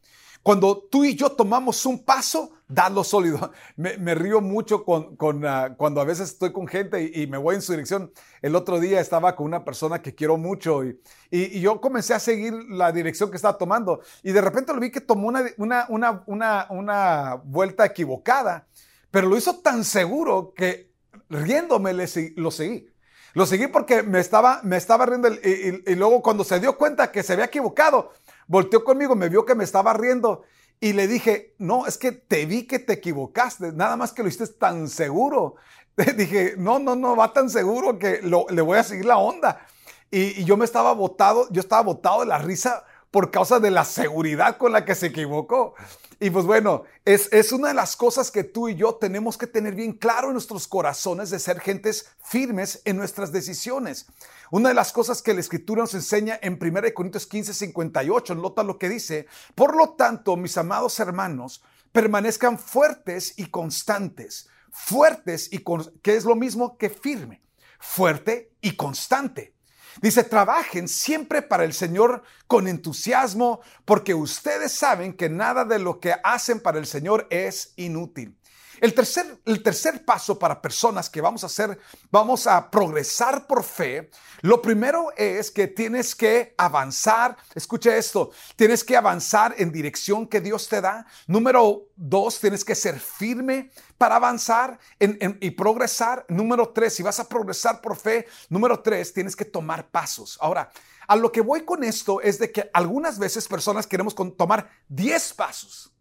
Cuando 0.42 0.76
tú 0.90 1.04
y 1.04 1.14
yo 1.16 1.30
tomamos 1.32 1.86
un 1.86 2.04
paso, 2.04 2.52
dalo 2.74 3.04
sólido. 3.04 3.52
Me, 3.76 4.14
río 4.14 4.40
mucho 4.40 4.84
con, 4.84 5.46
ah, 5.46 5.74
cuando 5.76 6.00
a 6.00 6.04
veces 6.04 6.30
estoy 6.30 6.52
con 6.52 6.66
gente 6.66 7.10
y, 7.14 7.26
me 7.26 7.38
voy 7.38 7.54
en 7.54 7.62
su 7.62 7.72
dirección. 7.72 8.12
El 8.42 8.56
otro 8.56 8.80
día 8.80 9.00
estaba 9.00 9.36
con 9.36 9.46
una 9.46 9.64
persona 9.64 10.02
que 10.02 10.14
quiero 10.14 10.36
mucho 10.36 10.84
y, 10.84 10.98
y, 11.30 11.60
yo 11.60 11.80
comencé 11.80 12.14
a 12.14 12.18
seguir 12.18 12.52
la 12.68 12.92
dirección 12.92 13.30
que 13.30 13.36
estaba 13.36 13.56
tomando 13.56 14.00
y 14.22 14.32
de 14.32 14.40
repente 14.40 14.72
lo 14.72 14.80
vi 14.80 14.90
que 14.90 15.00
tomó 15.00 15.28
una, 15.28 15.44
una, 15.88 16.22
una, 16.26 16.66
una 16.70 17.34
vuelta 17.44 17.86
equivocada, 17.86 18.66
pero 19.10 19.28
lo 19.28 19.36
hizo 19.36 19.60
tan 19.60 19.84
seguro 19.84 20.52
que 20.54 20.92
riéndome 21.30 21.92
le, 21.92 22.06
lo 22.36 22.50
seguí. 22.50 22.88
Lo 23.32 23.46
seguí 23.46 23.66
porque 23.66 24.04
me 24.04 24.20
estaba, 24.20 24.60
me 24.62 24.76
estaba 24.76 25.06
riendo 25.06 25.28
y, 25.28 25.82
y 25.86 25.94
luego 25.96 26.22
cuando 26.22 26.44
se 26.44 26.60
dio 26.60 26.78
cuenta 26.78 27.10
que 27.10 27.22
se 27.24 27.32
había 27.32 27.46
equivocado, 27.46 28.12
volteó 28.46 28.84
conmigo, 28.84 29.16
me 29.16 29.28
vio 29.28 29.44
que 29.44 29.56
me 29.56 29.64
estaba 29.64 29.92
riendo 29.92 30.44
y 30.84 30.92
le 30.92 31.08
dije, 31.08 31.54
no, 31.56 31.86
es 31.86 31.96
que 31.96 32.12
te 32.12 32.44
vi 32.44 32.66
que 32.66 32.78
te 32.78 32.92
equivocaste, 32.92 33.72
nada 33.72 33.96
más 33.96 34.12
que 34.12 34.22
lo 34.22 34.28
hiciste 34.28 34.48
tan 34.48 34.86
seguro. 34.86 35.56
dije, 36.18 36.56
no, 36.58 36.78
no, 36.78 36.94
no, 36.94 37.16
va 37.16 37.32
tan 37.32 37.48
seguro 37.48 37.98
que 37.98 38.20
le 38.20 38.60
voy 38.60 38.76
a 38.76 38.82
seguir 38.82 39.06
la 39.06 39.16
onda. 39.16 39.66
Y, 40.10 40.44
yo 40.44 40.58
me 40.58 40.66
estaba 40.66 40.92
botado, 40.92 41.48
yo 41.50 41.60
estaba 41.60 41.80
botado 41.80 42.20
de 42.20 42.26
la 42.26 42.36
risa 42.36 42.84
por 43.10 43.30
causa 43.30 43.60
de 43.60 43.70
la 43.70 43.86
seguridad 43.86 44.58
con 44.58 44.72
la 44.72 44.84
que 44.84 44.94
se 44.94 45.06
equivocó. 45.06 45.74
Y 46.20 46.30
pues 46.30 46.44
bueno, 46.44 46.84
es, 47.04 47.28
es, 47.32 47.52
una 47.52 47.68
de 47.68 47.74
las 47.74 47.96
cosas 47.96 48.30
que 48.30 48.44
tú 48.44 48.68
y 48.68 48.76
yo 48.76 48.94
tenemos 48.94 49.36
que 49.36 49.46
tener 49.46 49.74
bien 49.74 49.92
claro 49.92 50.28
en 50.28 50.34
nuestros 50.34 50.68
corazones 50.68 51.30
de 51.30 51.38
ser 51.38 51.60
gentes 51.60 52.10
firmes 52.22 52.82
en 52.84 52.96
nuestras 52.96 53.32
decisiones. 53.32 54.06
Una 54.50 54.68
de 54.68 54.74
las 54.74 54.92
cosas 54.92 55.22
que 55.22 55.34
la 55.34 55.40
escritura 55.40 55.82
nos 55.82 55.94
enseña 55.94 56.38
en 56.42 56.58
1 56.60 56.80
Corintios 56.94 57.26
15, 57.26 57.54
58, 57.54 58.34
nota 58.34 58.62
lo 58.62 58.78
que 58.78 58.88
dice, 58.88 59.26
por 59.54 59.76
lo 59.76 59.90
tanto, 59.90 60.36
mis 60.36 60.56
amados 60.56 60.98
hermanos, 61.00 61.62
permanezcan 61.92 62.58
fuertes 62.58 63.34
y 63.36 63.46
constantes, 63.46 64.48
fuertes 64.70 65.52
y 65.52 65.64
que 66.02 66.16
es 66.16 66.24
lo 66.24 66.36
mismo 66.36 66.76
que 66.76 66.90
firme, 66.90 67.42
fuerte 67.78 68.52
y 68.60 68.76
constante. 68.76 69.53
Dice, 70.02 70.24
trabajen 70.24 70.88
siempre 70.88 71.42
para 71.42 71.64
el 71.64 71.72
Señor 71.72 72.22
con 72.46 72.68
entusiasmo, 72.68 73.60
porque 73.84 74.14
ustedes 74.14 74.72
saben 74.72 75.12
que 75.12 75.28
nada 75.28 75.64
de 75.64 75.78
lo 75.78 76.00
que 76.00 76.14
hacen 76.22 76.60
para 76.60 76.78
el 76.78 76.86
Señor 76.86 77.26
es 77.30 77.72
inútil. 77.76 78.36
El 78.84 78.92
tercer, 78.92 79.38
el 79.46 79.62
tercer 79.62 80.04
paso 80.04 80.38
para 80.38 80.60
personas 80.60 81.08
que 81.08 81.22
vamos 81.22 81.42
a 81.42 81.46
hacer, 81.46 81.78
vamos 82.10 82.46
a 82.46 82.70
progresar 82.70 83.46
por 83.46 83.64
fe, 83.64 84.10
lo 84.42 84.60
primero 84.60 85.10
es 85.16 85.50
que 85.50 85.68
tienes 85.68 86.14
que 86.14 86.54
avanzar, 86.58 87.34
escucha 87.54 87.96
esto, 87.96 88.32
tienes 88.56 88.84
que 88.84 88.94
avanzar 88.94 89.54
en 89.56 89.72
dirección 89.72 90.26
que 90.26 90.42
Dios 90.42 90.68
te 90.68 90.82
da. 90.82 91.06
Número 91.26 91.88
dos, 91.96 92.38
tienes 92.38 92.62
que 92.62 92.74
ser 92.74 93.00
firme 93.00 93.70
para 93.96 94.16
avanzar 94.16 94.78
y 95.00 95.50
progresar. 95.52 96.26
Número 96.28 96.68
tres, 96.68 96.94
si 96.94 97.02
vas 97.02 97.18
a 97.18 97.26
progresar 97.26 97.80
por 97.80 97.96
fe, 97.96 98.26
número 98.50 98.80
tres, 98.80 99.14
tienes 99.14 99.34
que 99.34 99.46
tomar 99.46 99.88
pasos. 99.88 100.36
Ahora, 100.42 100.70
a 101.08 101.16
lo 101.16 101.32
que 101.32 101.40
voy 101.40 101.64
con 101.64 101.84
esto 101.84 102.20
es 102.20 102.38
de 102.38 102.52
que 102.52 102.68
algunas 102.74 103.18
veces 103.18 103.48
personas 103.48 103.86
queremos 103.86 104.14
tomar 104.36 104.68
10 104.88 105.32
pasos 105.32 105.93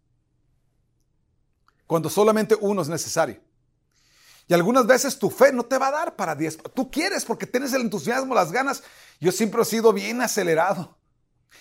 cuando 1.86 2.08
solamente 2.08 2.56
uno 2.60 2.82
es 2.82 2.88
necesario. 2.88 3.40
Y 4.46 4.54
algunas 4.54 4.86
veces 4.86 5.18
tu 5.18 5.30
fe 5.30 5.52
no 5.52 5.64
te 5.64 5.78
va 5.78 5.88
a 5.88 5.92
dar 5.92 6.16
para 6.16 6.34
10. 6.34 6.58
Tú 6.74 6.90
quieres 6.90 7.24
porque 7.24 7.46
tienes 7.46 7.72
el 7.72 7.82
entusiasmo, 7.82 8.34
las 8.34 8.52
ganas. 8.52 8.82
Yo 9.20 9.32
siempre 9.32 9.62
he 9.62 9.64
sido 9.64 9.92
bien 9.92 10.20
acelerado. 10.20 10.98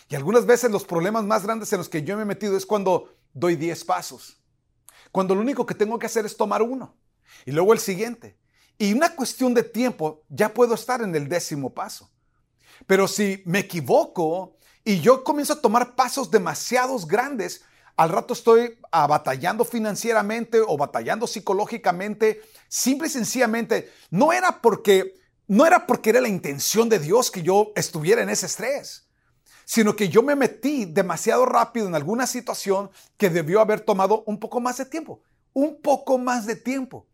Y 0.09 0.15
algunas 0.15 0.45
veces 0.45 0.69
los 0.71 0.83
problemas 0.83 1.23
más 1.23 1.43
grandes 1.43 1.71
en 1.71 1.77
los 1.77 1.87
que 1.87 2.03
yo 2.03 2.17
me 2.17 2.23
he 2.23 2.25
metido 2.25 2.57
es 2.57 2.65
cuando 2.65 3.15
doy 3.33 3.55
10 3.55 3.85
pasos. 3.85 4.37
Cuando 5.11 5.35
lo 5.35 5.41
único 5.41 5.65
que 5.65 5.75
tengo 5.75 5.97
que 5.97 6.07
hacer 6.07 6.25
es 6.25 6.35
tomar 6.35 6.61
uno. 6.61 6.97
Y 7.45 7.51
luego 7.51 7.71
el 7.71 7.79
siguiente. 7.79 8.37
Y 8.77 8.91
una 8.91 9.15
cuestión 9.15 9.53
de 9.53 9.63
tiempo, 9.63 10.23
ya 10.27 10.53
puedo 10.53 10.73
estar 10.73 11.01
en 11.01 11.15
el 11.15 11.29
décimo 11.29 11.73
paso. 11.73 12.09
Pero 12.85 13.07
si 13.07 13.41
me 13.45 13.59
equivoco 13.59 14.57
y 14.83 14.99
yo 14.99 15.23
comienzo 15.23 15.53
a 15.53 15.61
tomar 15.61 15.95
pasos 15.95 16.29
demasiados 16.29 17.07
grandes, 17.07 17.63
al 17.95 18.09
rato 18.09 18.33
estoy 18.33 18.79
ah, 18.91 19.07
batallando 19.07 19.65
financieramente 19.65 20.59
o 20.59 20.77
batallando 20.77 21.27
psicológicamente, 21.27 22.41
simple 22.67 23.07
y 23.07 23.11
sencillamente, 23.11 23.91
no 24.09 24.33
era 24.33 24.61
porque 24.61 25.21
no 25.47 25.65
era 25.65 25.85
porque 25.85 26.09
era 26.09 26.21
la 26.21 26.29
intención 26.29 26.89
de 26.89 26.99
Dios 26.99 27.29
que 27.29 27.43
yo 27.43 27.71
estuviera 27.75 28.23
en 28.23 28.29
ese 28.29 28.45
estrés, 28.45 29.07
sino 29.65 29.95
que 29.95 30.09
yo 30.09 30.23
me 30.23 30.35
metí 30.35 30.85
demasiado 30.85 31.45
rápido 31.45 31.87
en 31.87 31.95
alguna 31.95 32.27
situación 32.27 32.89
que 33.17 33.29
debió 33.29 33.59
haber 33.59 33.81
tomado 33.81 34.23
un 34.25 34.39
poco 34.39 34.59
más 34.59 34.77
de 34.77 34.85
tiempo, 34.85 35.21
un 35.53 35.81
poco 35.81 36.17
más 36.17 36.45
de 36.45 36.55
tiempo. 36.55 37.07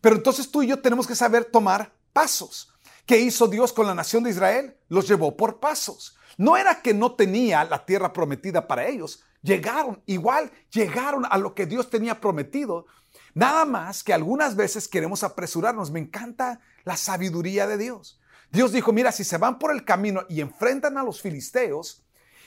Pero 0.00 0.16
entonces 0.16 0.50
tú 0.50 0.62
y 0.62 0.68
yo 0.68 0.80
tenemos 0.80 1.06
que 1.06 1.16
saber 1.16 1.44
tomar 1.44 1.92
pasos. 2.12 2.72
¿Qué 3.04 3.18
hizo 3.18 3.48
Dios 3.48 3.72
con 3.72 3.86
la 3.86 3.94
nación 3.94 4.22
de 4.22 4.30
Israel? 4.30 4.76
Los 4.88 5.08
llevó 5.08 5.36
por 5.36 5.60
pasos. 5.60 6.16
No 6.36 6.56
era 6.56 6.80
que 6.82 6.94
no 6.94 7.14
tenía 7.14 7.64
la 7.64 7.84
tierra 7.84 8.12
prometida 8.12 8.66
para 8.66 8.86
ellos, 8.86 9.22
llegaron, 9.42 10.02
igual 10.06 10.50
llegaron 10.70 11.24
a 11.28 11.38
lo 11.38 11.54
que 11.54 11.66
Dios 11.66 11.90
tenía 11.90 12.20
prometido. 12.20 12.86
Nada 13.34 13.64
más 13.64 14.02
que 14.02 14.12
algunas 14.12 14.56
veces 14.56 14.88
queremos 14.88 15.22
apresurarnos. 15.22 15.90
Me 15.90 16.00
encanta 16.00 16.60
la 16.84 16.96
sabiduría 16.96 17.66
de 17.66 17.78
Dios. 17.78 18.20
Dios 18.50 18.72
dijo, 18.72 18.92
mira, 18.92 19.12
si 19.12 19.24
se 19.24 19.38
van 19.38 19.58
por 19.58 19.72
el 19.72 19.84
camino 19.84 20.22
y 20.28 20.40
enfrentan 20.40 20.98
a 20.98 21.02
los 21.02 21.22
filisteos, 21.22 22.04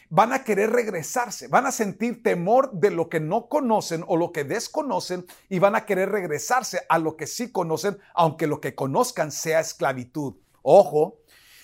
van 0.09 0.33
a 0.33 0.43
querer 0.43 0.71
regresarse, 0.71 1.47
van 1.47 1.65
a 1.65 1.71
sentir 1.71 2.21
temor 2.21 2.71
de 2.73 2.91
lo 2.91 3.09
que 3.09 3.19
no 3.19 3.47
conocen 3.47 4.03
o 4.07 4.17
lo 4.17 4.31
que 4.31 4.43
desconocen 4.43 5.25
y 5.49 5.57
van 5.59 5.75
a 5.75 5.85
querer 5.85 6.09
regresarse 6.11 6.81
a 6.89 6.99
lo 6.99 7.17
que 7.17 7.25
sí 7.25 7.51
conocen, 7.51 7.97
aunque 8.13 8.45
lo 8.45 8.61
que 8.61 8.75
conozcan 8.75 9.31
sea 9.31 9.59
esclavitud. 9.59 10.35
Ojo, 10.61 11.17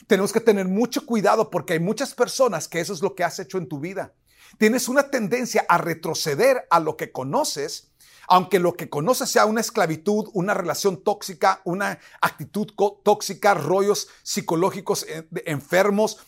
tenemos 0.08 0.34
que 0.34 0.41
tener 0.41 0.67
mucho 0.67 1.06
cuidado 1.06 1.52
porque 1.52 1.74
hay 1.74 1.80
muchas 1.80 2.15
personas 2.15 2.67
que 2.67 2.80
eso 2.80 2.94
es 2.94 3.02
lo 3.02 3.13
que 3.13 3.24
has 3.24 3.38
hecho 3.39 3.60
en 3.60 3.67
tu 3.67 3.80
vida. 3.80 4.13
Tienes 4.58 4.88
una 4.90 5.10
tendencia 5.10 5.66
a 5.68 5.78
retroceder 5.78 6.68
a 6.70 6.80
lo 6.80 6.98
que 6.98 7.12
conoces, 7.12 7.92
aunque 8.28 8.60
lo 8.60 8.74
que 8.74 8.90
conoces 8.90 9.30
sea 9.30 9.46
una 9.46 9.62
esclavitud, 9.62 10.30
una 10.34 10.54
relación 10.54 11.04
tóxica, 11.04 11.62
una 11.64 12.00
actitud 12.22 12.68
tóxica, 13.04 13.54
rollos 13.54 14.08
psicológicos 14.24 15.06
eh, 15.08 15.28
enfermos. 15.46 16.20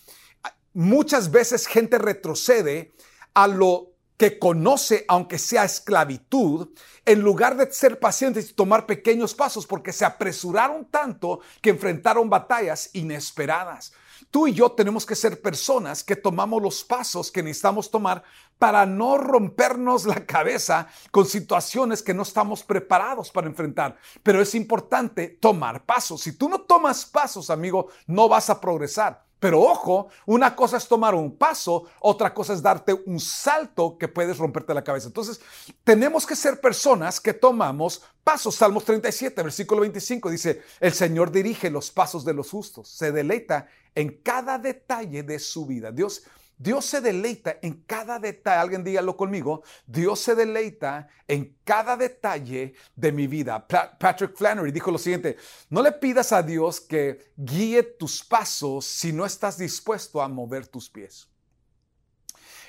Muchas 0.73 1.31
veces 1.31 1.67
gente 1.67 1.97
retrocede 1.97 2.93
a 3.33 3.47
lo 3.47 3.93
que 4.17 4.39
conoce, 4.39 5.05
aunque 5.07 5.39
sea 5.39 5.65
esclavitud, 5.65 6.69
en 7.05 7.21
lugar 7.21 7.57
de 7.57 7.71
ser 7.71 7.99
pacientes 7.99 8.49
y 8.49 8.53
tomar 8.53 8.85
pequeños 8.85 9.33
pasos, 9.33 9.65
porque 9.65 9.91
se 9.91 10.05
apresuraron 10.05 10.85
tanto 10.85 11.41
que 11.61 11.71
enfrentaron 11.71 12.29
batallas 12.29 12.89
inesperadas. 12.93 13.93
Tú 14.31 14.47
y 14.47 14.53
yo 14.53 14.71
tenemos 14.71 15.05
que 15.05 15.15
ser 15.15 15.41
personas 15.41 16.03
que 16.03 16.15
tomamos 16.15 16.61
los 16.61 16.83
pasos 16.83 17.31
que 17.31 17.43
necesitamos 17.43 17.91
tomar 17.91 18.23
para 18.59 18.85
no 18.85 19.17
rompernos 19.17 20.05
la 20.05 20.25
cabeza 20.25 20.87
con 21.11 21.25
situaciones 21.25 22.01
que 22.01 22.13
no 22.13 22.23
estamos 22.23 22.63
preparados 22.63 23.29
para 23.31 23.47
enfrentar. 23.47 23.97
Pero 24.21 24.41
es 24.41 24.55
importante 24.55 25.27
tomar 25.27 25.85
pasos. 25.85 26.21
Si 26.21 26.33
tú 26.33 26.49
no 26.49 26.61
tomas 26.61 27.05
pasos, 27.05 27.49
amigo, 27.49 27.89
no 28.07 28.29
vas 28.29 28.49
a 28.49 28.59
progresar. 28.59 29.23
Pero 29.43 29.59
ojo, 29.59 30.07
una 30.25 30.55
cosa 30.55 30.77
es 30.77 30.87
tomar 30.87 31.13
un 31.13 31.35
paso, 31.35 31.83
otra 31.99 32.33
cosa 32.33 32.53
es 32.53 32.61
darte 32.61 32.93
un 32.93 33.19
salto 33.19 33.97
que 33.97 34.07
puedes 34.07 34.37
romperte 34.37 34.73
la 34.73 34.85
cabeza. 34.85 35.07
Entonces, 35.07 35.41
tenemos 35.83 36.25
que 36.25 36.37
ser 36.37 36.61
personas 36.61 37.19
que 37.19 37.33
tomamos 37.33 38.03
pasos. 38.23 38.55
Salmos 38.55 38.85
37, 38.85 39.43
versículo 39.43 39.81
25 39.81 40.29
dice, 40.29 40.61
el 40.79 40.93
Señor 40.93 41.29
dirige 41.29 41.69
los 41.69 41.91
pasos 41.91 42.23
de 42.23 42.33
los 42.33 42.49
justos, 42.51 42.87
se 42.87 43.11
deleita 43.11 43.67
en 43.95 44.21
cada 44.21 44.57
detalle 44.57 45.23
de 45.23 45.39
su 45.39 45.65
vida. 45.65 45.91
Dios 45.91 46.23
Dios 46.57 46.85
se 46.85 47.01
deleita 47.01 47.57
en 47.61 47.83
cada 47.83 48.19
detalle, 48.19 48.61
alguien 48.61 48.83
dígalo 48.83 49.17
conmigo, 49.17 49.63
Dios 49.85 50.19
se 50.19 50.33
deleita 50.33 51.07
en 51.27 51.57
cada 51.63 51.97
detalle 51.97 52.75
de 52.95 53.11
mi 53.11 53.27
vida. 53.27 53.67
Patrick 53.67 54.37
Flannery 54.37 54.71
dijo 54.71 54.91
lo 54.91 54.97
siguiente, 54.97 55.35
no 55.69 55.81
le 55.81 55.91
pidas 55.91 56.31
a 56.31 56.41
Dios 56.41 56.79
que 56.79 57.33
guíe 57.35 57.83
tus 57.83 58.23
pasos 58.23 58.85
si 58.85 59.11
no 59.11 59.25
estás 59.25 59.57
dispuesto 59.57 60.21
a 60.21 60.27
mover 60.27 60.67
tus 60.67 60.89
pies. 60.89 61.27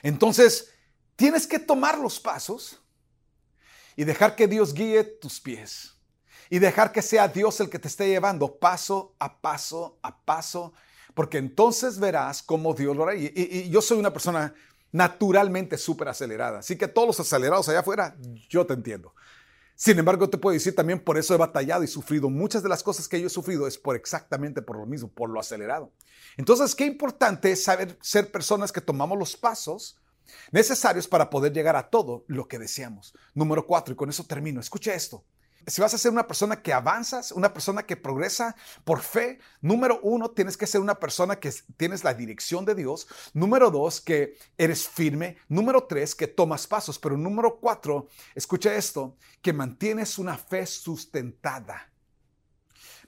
Entonces, 0.02 0.72
tienes 1.14 1.46
que 1.46 1.58
tomar 1.58 1.98
los 1.98 2.18
pasos 2.18 2.80
y 3.94 4.04
dejar 4.04 4.34
que 4.34 4.48
Dios 4.48 4.74
guíe 4.74 5.04
tus 5.04 5.40
pies 5.40 5.94
y 6.50 6.58
dejar 6.58 6.90
que 6.90 7.00
sea 7.00 7.28
Dios 7.28 7.60
el 7.60 7.70
que 7.70 7.78
te 7.78 7.88
esté 7.88 8.08
llevando 8.08 8.58
paso 8.58 9.14
a 9.18 9.40
paso 9.40 9.98
a 10.02 10.18
paso 10.24 10.72
porque 11.14 11.38
entonces 11.38 11.98
verás 11.98 12.42
cómo 12.42 12.74
Dios 12.74 12.96
lo 12.96 13.04
hará. 13.04 13.14
Y, 13.14 13.68
yo 13.70 13.80
soy 13.80 13.98
una 13.98 14.12
persona 14.12 14.54
naturalmente 14.92 15.78
súper 15.78 16.08
acelerada, 16.08 16.60
así 16.60 16.76
que 16.76 16.86
todos 16.86 17.08
los 17.08 17.20
acelerados 17.20 17.68
allá 17.68 17.80
afuera, 17.80 18.16
yo 18.48 18.66
te 18.66 18.74
entiendo. 18.74 19.14
Sin 19.76 19.98
embargo, 19.98 20.30
te 20.30 20.38
puedo 20.38 20.54
decir 20.54 20.74
también, 20.74 21.00
por 21.00 21.18
eso 21.18 21.34
he 21.34 21.36
batallado 21.36 21.82
y 21.82 21.88
sufrido. 21.88 22.30
Muchas 22.30 22.62
de 22.62 22.68
las 22.68 22.84
cosas 22.84 23.08
que 23.08 23.20
yo 23.20 23.26
he 23.26 23.30
sufrido 23.30 23.66
es 23.66 23.76
por 23.76 23.96
exactamente 23.96 24.62
por 24.62 24.76
lo 24.76 24.86
mismo, 24.86 25.08
por 25.08 25.28
lo 25.28 25.40
acelerado. 25.40 25.90
Entonces, 26.36 26.76
qué 26.76 26.86
importante 26.86 27.50
es 27.50 27.64
saber 27.64 27.98
ser 28.00 28.30
personas 28.30 28.70
que 28.70 28.80
tomamos 28.80 29.18
los 29.18 29.36
pasos 29.36 29.98
necesarios 30.52 31.08
para 31.08 31.28
poder 31.28 31.52
llegar 31.52 31.74
a 31.74 31.90
todo 31.90 32.24
lo 32.28 32.46
que 32.46 32.60
deseamos. 32.60 33.14
Número 33.34 33.66
cuatro, 33.66 33.94
y 33.94 33.96
con 33.96 34.10
eso 34.10 34.24
termino. 34.24 34.60
Escucha 34.60 34.94
esto 34.94 35.24
si 35.66 35.80
vas 35.80 35.94
a 35.94 35.98
ser 35.98 36.10
una 36.10 36.26
persona 36.26 36.62
que 36.62 36.72
avanzas, 36.72 37.32
una 37.32 37.52
persona 37.52 37.84
que 37.84 37.96
progresa 37.96 38.54
por 38.84 39.00
fe, 39.00 39.38
número 39.60 40.00
uno, 40.02 40.30
tienes 40.30 40.56
que 40.56 40.66
ser 40.66 40.80
una 40.80 40.94
persona 40.94 41.36
que 41.36 41.52
tienes 41.76 42.04
la 42.04 42.14
dirección 42.14 42.64
de 42.64 42.74
Dios. 42.74 43.06
Número 43.32 43.70
dos, 43.70 44.00
que 44.00 44.36
eres 44.58 44.88
firme. 44.88 45.38
Número 45.48 45.84
tres, 45.84 46.14
que 46.14 46.26
tomas 46.26 46.66
pasos. 46.66 46.98
Pero 46.98 47.16
número 47.16 47.58
cuatro, 47.60 48.08
escucha 48.34 48.74
esto, 48.74 49.16
que 49.42 49.52
mantienes 49.52 50.18
una 50.18 50.36
fe 50.36 50.66
sustentada. 50.66 51.90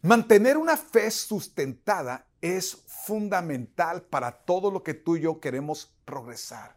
Mantener 0.02 0.56
una 0.56 0.76
fe 0.76 1.10
sustentada 1.10 2.26
es 2.40 2.76
fundamental 3.06 4.02
para 4.02 4.30
todo 4.30 4.70
lo 4.70 4.82
que 4.82 4.94
tú 4.94 5.16
y 5.16 5.22
yo 5.22 5.40
queremos 5.40 5.92
progresar. 6.04 6.76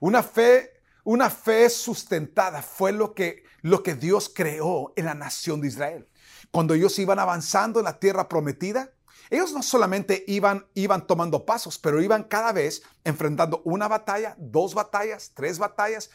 Una 0.00 0.22
fe 0.22 0.75
una 1.06 1.30
fe 1.30 1.70
sustentada 1.70 2.62
fue 2.62 2.90
lo 2.90 3.14
que, 3.14 3.44
lo 3.62 3.84
que 3.84 3.94
Dios 3.94 4.28
creó 4.28 4.92
en 4.96 5.04
la 5.04 5.14
nación 5.14 5.60
de 5.60 5.68
Israel. 5.68 6.08
Cuando 6.50 6.74
ellos 6.74 6.98
iban 6.98 7.20
avanzando 7.20 7.78
en 7.78 7.84
la 7.84 8.00
tierra 8.00 8.28
prometida, 8.28 8.90
ellos 9.30 9.52
no 9.52 9.62
solamente 9.62 10.24
iban, 10.26 10.66
iban 10.74 11.06
tomando 11.06 11.46
pasos, 11.46 11.78
pero 11.78 12.02
iban 12.02 12.24
cada 12.24 12.50
vez 12.50 12.82
enfrentando 13.04 13.62
una 13.64 13.86
batalla, 13.86 14.34
dos 14.36 14.74
batallas, 14.74 15.30
tres 15.32 15.60
batallas. 15.60 16.10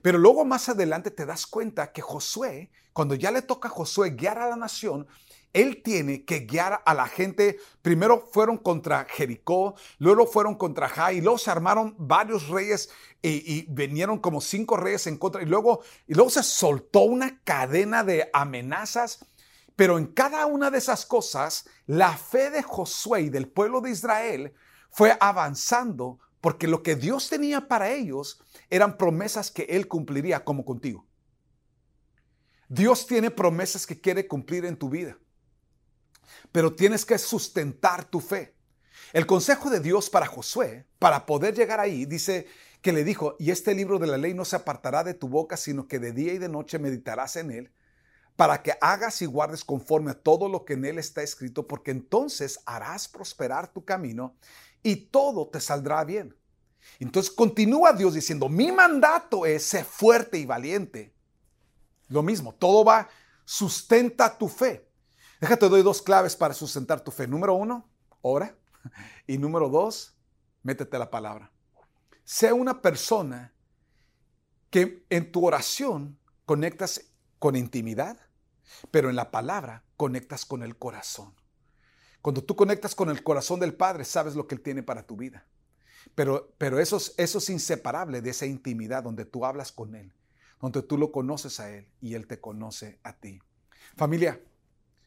Pero 0.00 0.16
luego 0.16 0.44
más 0.44 0.68
adelante 0.68 1.10
te 1.10 1.26
das 1.26 1.44
cuenta 1.44 1.90
que 1.90 2.00
Josué, 2.00 2.70
cuando 2.92 3.16
ya 3.16 3.32
le 3.32 3.42
toca 3.42 3.66
a 3.66 3.72
Josué 3.72 4.10
guiar 4.10 4.38
a 4.38 4.48
la 4.48 4.56
nación, 4.56 5.08
él 5.56 5.82
tiene 5.82 6.24
que 6.26 6.40
guiar 6.40 6.82
a 6.84 6.92
la 6.92 7.08
gente. 7.08 7.58
Primero 7.80 8.28
fueron 8.30 8.58
contra 8.58 9.06
Jericó, 9.08 9.74
luego 9.98 10.26
fueron 10.26 10.54
contra 10.56 10.88
Jai, 10.88 11.16
y 11.16 11.20
luego 11.22 11.38
se 11.38 11.50
armaron 11.50 11.94
varios 11.98 12.48
reyes 12.48 12.90
y, 13.22 13.62
vinieron 13.70 14.18
como 14.18 14.42
cinco 14.42 14.76
reyes 14.76 15.06
en 15.06 15.16
contra. 15.16 15.42
Y 15.42 15.46
luego, 15.46 15.80
y 16.06 16.14
luego 16.14 16.28
se 16.28 16.42
soltó 16.42 17.00
una 17.00 17.40
cadena 17.42 18.04
de 18.04 18.28
amenazas. 18.34 19.24
Pero 19.76 19.96
en 19.96 20.06
cada 20.06 20.44
una 20.44 20.70
de 20.70 20.78
esas 20.78 21.06
cosas, 21.06 21.66
la 21.86 22.16
fe 22.16 22.50
de 22.50 22.62
Josué 22.62 23.22
y 23.22 23.28
del 23.30 23.48
pueblo 23.48 23.80
de 23.80 23.90
Israel 23.90 24.54
fue 24.90 25.16
avanzando 25.20 26.18
porque 26.42 26.68
lo 26.68 26.82
que 26.82 26.96
Dios 26.96 27.30
tenía 27.30 27.66
para 27.66 27.90
ellos 27.90 28.42
eran 28.68 28.98
promesas 28.98 29.50
que 29.50 29.62
Él 29.70 29.88
cumpliría 29.88 30.44
como 30.44 30.64
contigo. 30.64 31.06
Dios 32.68 33.06
tiene 33.06 33.30
promesas 33.30 33.86
que 33.86 34.00
quiere 34.00 34.26
cumplir 34.26 34.64
en 34.64 34.76
tu 34.76 34.90
vida, 34.90 35.18
pero 36.52 36.74
tienes 36.74 37.04
que 37.04 37.18
sustentar 37.18 38.04
tu 38.04 38.20
fe. 38.20 38.54
El 39.12 39.26
consejo 39.26 39.70
de 39.70 39.80
Dios 39.80 40.10
para 40.10 40.26
Josué, 40.26 40.86
para 40.98 41.26
poder 41.26 41.54
llegar 41.54 41.80
ahí, 41.80 42.06
dice 42.06 42.46
que 42.82 42.92
le 42.92 43.04
dijo, 43.04 43.36
y 43.38 43.50
este 43.50 43.74
libro 43.74 43.98
de 43.98 44.06
la 44.06 44.16
ley 44.16 44.34
no 44.34 44.44
se 44.44 44.56
apartará 44.56 45.04
de 45.04 45.14
tu 45.14 45.28
boca, 45.28 45.56
sino 45.56 45.88
que 45.88 45.98
de 45.98 46.12
día 46.12 46.32
y 46.32 46.38
de 46.38 46.48
noche 46.48 46.78
meditarás 46.78 47.36
en 47.36 47.50
él, 47.50 47.72
para 48.36 48.62
que 48.62 48.74
hagas 48.80 49.22
y 49.22 49.26
guardes 49.26 49.64
conforme 49.64 50.10
a 50.10 50.20
todo 50.20 50.48
lo 50.48 50.64
que 50.64 50.74
en 50.74 50.84
él 50.84 50.98
está 50.98 51.22
escrito, 51.22 51.66
porque 51.66 51.90
entonces 51.90 52.60
harás 52.66 53.08
prosperar 53.08 53.72
tu 53.72 53.84
camino 53.84 54.36
y 54.82 54.96
todo 54.96 55.48
te 55.48 55.60
saldrá 55.60 56.04
bien. 56.04 56.36
Entonces 57.00 57.32
continúa 57.32 57.92
Dios 57.92 58.14
diciendo, 58.14 58.48
mi 58.48 58.70
mandato 58.70 59.46
es 59.46 59.64
ser 59.64 59.84
fuerte 59.84 60.38
y 60.38 60.46
valiente. 60.46 61.14
Lo 62.08 62.22
mismo, 62.22 62.54
todo 62.54 62.84
va, 62.84 63.08
sustenta 63.44 64.36
tu 64.36 64.48
fe. 64.48 64.85
Déjate, 65.40 65.68
doy 65.68 65.82
dos 65.82 66.02
claves 66.02 66.34
para 66.34 66.54
sustentar 66.54 67.00
tu 67.00 67.10
fe. 67.10 67.26
Número 67.26 67.54
uno, 67.54 67.88
ora. 68.22 68.56
Y 69.26 69.38
número 69.38 69.68
dos, 69.68 70.16
métete 70.62 70.98
la 70.98 71.10
palabra. 71.10 71.50
Sea 72.24 72.54
una 72.54 72.80
persona 72.80 73.52
que 74.70 75.04
en 75.10 75.30
tu 75.30 75.46
oración 75.46 76.18
conectas 76.44 77.12
con 77.38 77.56
intimidad, 77.56 78.18
pero 78.90 79.10
en 79.10 79.16
la 79.16 79.30
palabra 79.30 79.84
conectas 79.96 80.44
con 80.44 80.62
el 80.62 80.76
corazón. 80.76 81.34
Cuando 82.22 82.42
tú 82.42 82.56
conectas 82.56 82.94
con 82.94 83.10
el 83.10 83.22
corazón 83.22 83.60
del 83.60 83.74
Padre, 83.74 84.04
sabes 84.04 84.34
lo 84.34 84.46
que 84.46 84.56
Él 84.56 84.60
tiene 84.60 84.82
para 84.82 85.06
tu 85.06 85.16
vida. 85.16 85.46
Pero, 86.14 86.52
pero 86.58 86.80
eso, 86.80 86.96
es, 86.96 87.14
eso 87.16 87.38
es 87.38 87.50
inseparable 87.50 88.20
de 88.20 88.30
esa 88.30 88.46
intimidad 88.46 89.02
donde 89.02 89.24
tú 89.24 89.44
hablas 89.44 89.72
con 89.72 89.94
Él, 89.94 90.12
donde 90.60 90.82
tú 90.82 90.98
lo 90.98 91.12
conoces 91.12 91.60
a 91.60 91.70
Él 91.70 91.88
y 92.00 92.14
Él 92.14 92.26
te 92.26 92.40
conoce 92.40 93.00
a 93.02 93.12
ti. 93.12 93.40
Familia, 93.96 94.40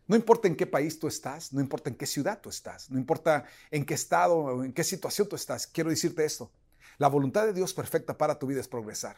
no 0.10 0.16
importa 0.16 0.48
en 0.48 0.56
qué 0.56 0.66
país 0.66 0.98
tú 0.98 1.08
estás, 1.08 1.54
no 1.54 1.62
importa 1.62 1.92
en 1.92 1.96
qué 1.96 2.08
ciudad 2.08 2.42
tú 2.42 2.50
estás, 2.50 2.90
no 2.90 2.98
importa 2.98 3.46
en 3.70 3.86
qué 3.86 3.94
estado 3.94 4.38
o 4.38 4.64
en 4.64 4.74
qué 4.74 4.84
situación 4.84 5.30
tú 5.30 5.36
estás, 5.36 5.68
quiero 5.68 5.92
decirte 5.92 6.26
esto. 6.26 6.52
La 6.98 7.08
voluntad 7.08 7.46
de 7.46 7.54
Dios 7.54 7.76
perfecta 7.76 8.18
para 8.18 8.40
tu 8.40 8.48
vida 8.48 8.60
es 8.60 8.68
progresar. 8.68 9.18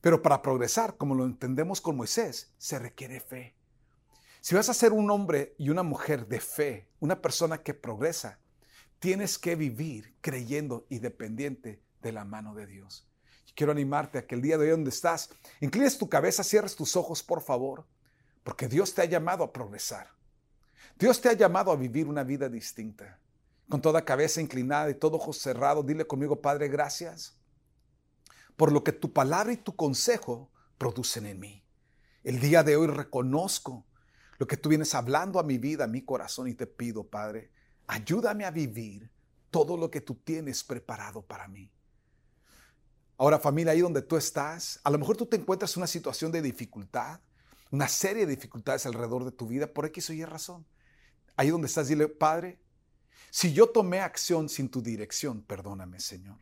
Pero 0.00 0.22
para 0.22 0.42
progresar, 0.42 0.96
como 0.96 1.16
lo 1.16 1.24
entendemos 1.24 1.80
con 1.80 1.96
Moisés, 1.96 2.54
se 2.56 2.78
requiere 2.78 3.18
fe. 3.18 3.56
Si 4.40 4.54
vas 4.54 4.68
a 4.68 4.74
ser 4.74 4.92
un 4.92 5.10
hombre 5.10 5.56
y 5.58 5.70
una 5.70 5.82
mujer 5.82 6.28
de 6.28 6.38
fe, 6.38 6.88
una 7.00 7.20
persona 7.20 7.64
que 7.64 7.74
progresa, 7.74 8.38
tienes 9.00 9.40
que 9.40 9.56
vivir 9.56 10.14
creyendo 10.20 10.86
y 10.88 11.00
dependiente 11.00 11.82
de 12.00 12.12
la 12.12 12.24
mano 12.24 12.54
de 12.54 12.66
Dios. 12.68 13.08
quiero 13.56 13.72
animarte 13.72 14.18
a 14.18 14.26
que 14.28 14.36
el 14.36 14.42
día 14.42 14.56
de 14.56 14.66
hoy 14.66 14.70
donde 14.70 14.90
estás, 14.90 15.30
inclines 15.60 15.98
tu 15.98 16.08
cabeza, 16.08 16.44
cierres 16.44 16.76
tus 16.76 16.94
ojos, 16.94 17.24
por 17.24 17.42
favor, 17.42 17.86
porque 18.46 18.68
Dios 18.68 18.94
te 18.94 19.02
ha 19.02 19.06
llamado 19.06 19.42
a 19.42 19.52
progresar. 19.52 20.06
Dios 20.96 21.20
te 21.20 21.28
ha 21.28 21.32
llamado 21.32 21.72
a 21.72 21.76
vivir 21.76 22.06
una 22.06 22.22
vida 22.22 22.48
distinta. 22.48 23.18
Con 23.68 23.82
toda 23.82 24.04
cabeza 24.04 24.40
inclinada 24.40 24.88
y 24.88 24.94
todo 24.94 25.16
ojo 25.16 25.32
cerrado, 25.32 25.82
dile 25.82 26.06
conmigo, 26.06 26.40
Padre, 26.40 26.68
gracias 26.68 27.36
por 28.54 28.70
lo 28.70 28.84
que 28.84 28.92
tu 28.92 29.12
palabra 29.12 29.52
y 29.52 29.56
tu 29.56 29.74
consejo 29.74 30.48
producen 30.78 31.26
en 31.26 31.40
mí. 31.40 31.64
El 32.22 32.38
día 32.38 32.62
de 32.62 32.76
hoy 32.76 32.86
reconozco 32.86 33.84
lo 34.38 34.46
que 34.46 34.56
tú 34.56 34.68
vienes 34.68 34.94
hablando 34.94 35.40
a 35.40 35.42
mi 35.42 35.58
vida, 35.58 35.82
a 35.82 35.88
mi 35.88 36.02
corazón 36.02 36.46
y 36.46 36.54
te 36.54 36.68
pido, 36.68 37.02
Padre, 37.02 37.50
ayúdame 37.88 38.44
a 38.44 38.52
vivir 38.52 39.10
todo 39.50 39.76
lo 39.76 39.90
que 39.90 40.02
tú 40.02 40.14
tienes 40.14 40.62
preparado 40.62 41.20
para 41.20 41.48
mí. 41.48 41.68
Ahora 43.18 43.40
familia, 43.40 43.72
ahí 43.72 43.80
donde 43.80 44.02
tú 44.02 44.16
estás, 44.16 44.78
a 44.84 44.90
lo 44.90 44.98
mejor 44.98 45.16
tú 45.16 45.26
te 45.26 45.34
encuentras 45.34 45.76
en 45.76 45.80
una 45.80 45.88
situación 45.88 46.30
de 46.30 46.40
dificultad, 46.40 47.18
una 47.70 47.88
serie 47.88 48.26
de 48.26 48.34
dificultades 48.36 48.86
alrededor 48.86 49.24
de 49.24 49.32
tu 49.32 49.46
vida 49.46 49.72
por 49.72 49.86
X 49.86 50.10
o 50.10 50.12
Y 50.12 50.24
razón. 50.24 50.66
Ahí 51.36 51.50
donde 51.50 51.66
estás, 51.66 51.88
dile, 51.88 52.08
Padre, 52.08 52.58
si 53.30 53.52
yo 53.52 53.68
tomé 53.68 54.00
acción 54.00 54.48
sin 54.48 54.68
tu 54.68 54.82
dirección, 54.82 55.42
perdóname, 55.42 56.00
Señor. 56.00 56.38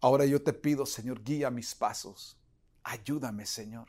Ahora 0.00 0.24
yo 0.24 0.42
te 0.42 0.52
pido, 0.52 0.86
Señor, 0.86 1.22
guía 1.22 1.50
mis 1.50 1.74
pasos. 1.74 2.38
Ayúdame, 2.84 3.44
Señor. 3.46 3.88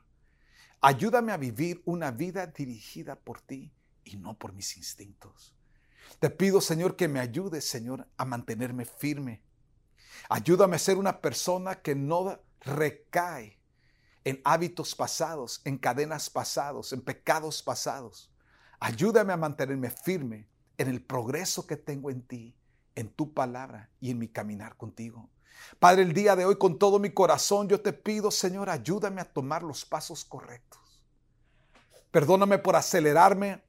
Ayúdame 0.82 1.32
a 1.32 1.38
vivir 1.38 1.82
una 1.86 2.12
vida 2.12 2.48
dirigida 2.48 3.16
por 3.16 3.42
ti 3.42 3.72
y 4.04 4.18
no 4.18 4.38
por 4.38 4.54
mis 4.54 4.76
instintos. 4.78 5.54
Te 6.20 6.30
pido, 6.30 6.62
Señor, 6.62 6.96
que 6.96 7.08
me 7.08 7.20
ayudes, 7.20 7.66
Señor, 7.66 8.08
a 8.18 8.26
mantenerme 8.26 8.86
firme. 8.86 9.44
Ayúdame 10.30 10.78
a 10.78 10.80
ser 10.80 10.98
una 10.98 11.22
persona 11.22 11.82
que 11.82 11.96
no 11.96 12.42
recae 12.62 13.59
en 14.24 14.42
hábitos 14.44 14.96
pasados, 14.96 15.62
en 15.66 15.78
cadenas 15.78 16.30
pasados, 16.30 16.94
en 16.94 17.02
pecados 17.02 17.64
pasados. 17.64 18.32
Ayúdame 18.80 19.34
a 19.34 19.38
mantenerme 19.38 19.90
firme 19.90 20.48
en 20.78 20.88
el 20.88 21.02
progreso 21.02 21.66
que 21.66 21.78
tengo 21.78 22.10
en 22.10 22.22
ti, 22.22 22.56
en 22.96 23.10
tu 23.10 23.34
palabra 23.34 23.90
y 24.00 24.12
en 24.12 24.20
mi 24.20 24.28
caminar 24.28 24.76
contigo. 24.78 25.30
Padre, 25.80 26.04
el 26.04 26.14
día 26.14 26.36
de 26.36 26.46
hoy 26.46 26.58
con 26.58 26.80
todo 26.80 27.00
mi 27.00 27.12
corazón 27.12 27.68
yo 27.68 27.82
te 27.82 27.94
pido, 27.94 28.32
Señor, 28.32 28.70
ayúdame 28.70 29.22
a 29.22 29.26
tomar 29.26 29.64
los 29.64 29.86
pasos 29.86 30.24
correctos. 30.24 30.80
Perdóname 32.12 32.58
por 32.58 32.76
acelerarme 32.76 33.62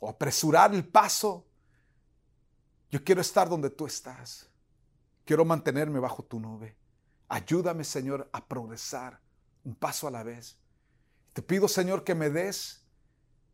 o 0.00 0.08
apresurar 0.08 0.74
el 0.74 0.86
paso. 0.86 1.46
Yo 2.90 3.04
quiero 3.04 3.20
estar 3.20 3.48
donde 3.48 3.70
tú 3.70 3.86
estás. 3.86 4.48
Quiero 5.24 5.44
mantenerme 5.44 6.00
bajo 6.00 6.22
tu 6.22 6.40
nube. 6.40 6.76
Ayúdame, 7.28 7.84
Señor, 7.84 8.28
a 8.32 8.44
progresar 8.44 9.20
un 9.64 9.74
paso 9.74 10.06
a 10.06 10.10
la 10.10 10.22
vez. 10.22 10.58
Te 11.32 11.42
pido, 11.42 11.66
Señor, 11.68 12.04
que 12.04 12.14
me 12.14 12.30
des 12.30 12.84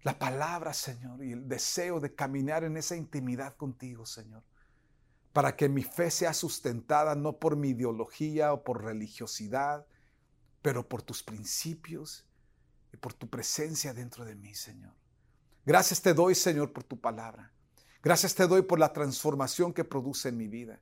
la 0.02 0.18
palabra, 0.18 0.74
Señor, 0.74 1.24
y 1.24 1.32
el 1.32 1.48
deseo 1.48 2.00
de 2.00 2.14
caminar 2.14 2.64
en 2.64 2.76
esa 2.76 2.96
intimidad 2.96 3.56
contigo, 3.56 4.06
Señor 4.06 4.42
para 5.32 5.56
que 5.56 5.68
mi 5.68 5.82
fe 5.82 6.10
sea 6.10 6.34
sustentada 6.34 7.14
no 7.14 7.38
por 7.38 7.56
mi 7.56 7.70
ideología 7.70 8.52
o 8.52 8.64
por 8.64 8.82
religiosidad, 8.84 9.86
pero 10.62 10.88
por 10.88 11.02
tus 11.02 11.22
principios 11.22 12.26
y 12.92 12.96
por 12.96 13.14
tu 13.14 13.28
presencia 13.28 13.94
dentro 13.94 14.24
de 14.24 14.34
mí, 14.34 14.54
Señor. 14.54 14.92
Gracias 15.64 16.02
te 16.02 16.14
doy, 16.14 16.34
Señor, 16.34 16.72
por 16.72 16.84
tu 16.84 17.00
palabra. 17.00 17.52
Gracias 18.02 18.34
te 18.34 18.46
doy 18.46 18.62
por 18.62 18.78
la 18.78 18.92
transformación 18.92 19.72
que 19.72 19.84
produce 19.84 20.30
en 20.30 20.36
mi 20.36 20.48
vida. 20.48 20.80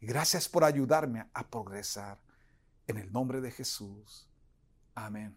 Y 0.00 0.06
gracias 0.06 0.48
por 0.48 0.64
ayudarme 0.64 1.28
a 1.34 1.48
progresar. 1.48 2.18
En 2.86 2.96
el 2.96 3.12
nombre 3.12 3.40
de 3.40 3.50
Jesús. 3.50 4.29
Amén. 5.06 5.36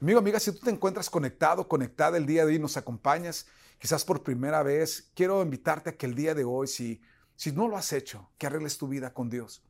Amigo, 0.00 0.18
amiga, 0.18 0.38
si 0.38 0.52
tú 0.52 0.58
te 0.60 0.70
encuentras 0.70 1.08
conectado, 1.08 1.66
conectada 1.68 2.16
el 2.18 2.26
día 2.26 2.44
de 2.44 2.52
hoy, 2.52 2.58
nos 2.58 2.76
acompañas, 2.76 3.46
quizás 3.78 4.04
por 4.04 4.22
primera 4.22 4.62
vez, 4.62 5.10
quiero 5.14 5.42
invitarte 5.42 5.90
a 5.90 5.96
que 5.96 6.06
el 6.06 6.14
día 6.14 6.34
de 6.34 6.44
hoy, 6.44 6.66
si 6.66 7.00
si 7.36 7.52
no 7.52 7.68
lo 7.68 7.76
has 7.76 7.92
hecho, 7.92 8.30
que 8.38 8.46
arregles 8.46 8.78
tu 8.78 8.88
vida 8.88 9.12
con 9.12 9.28
Dios. 9.28 9.62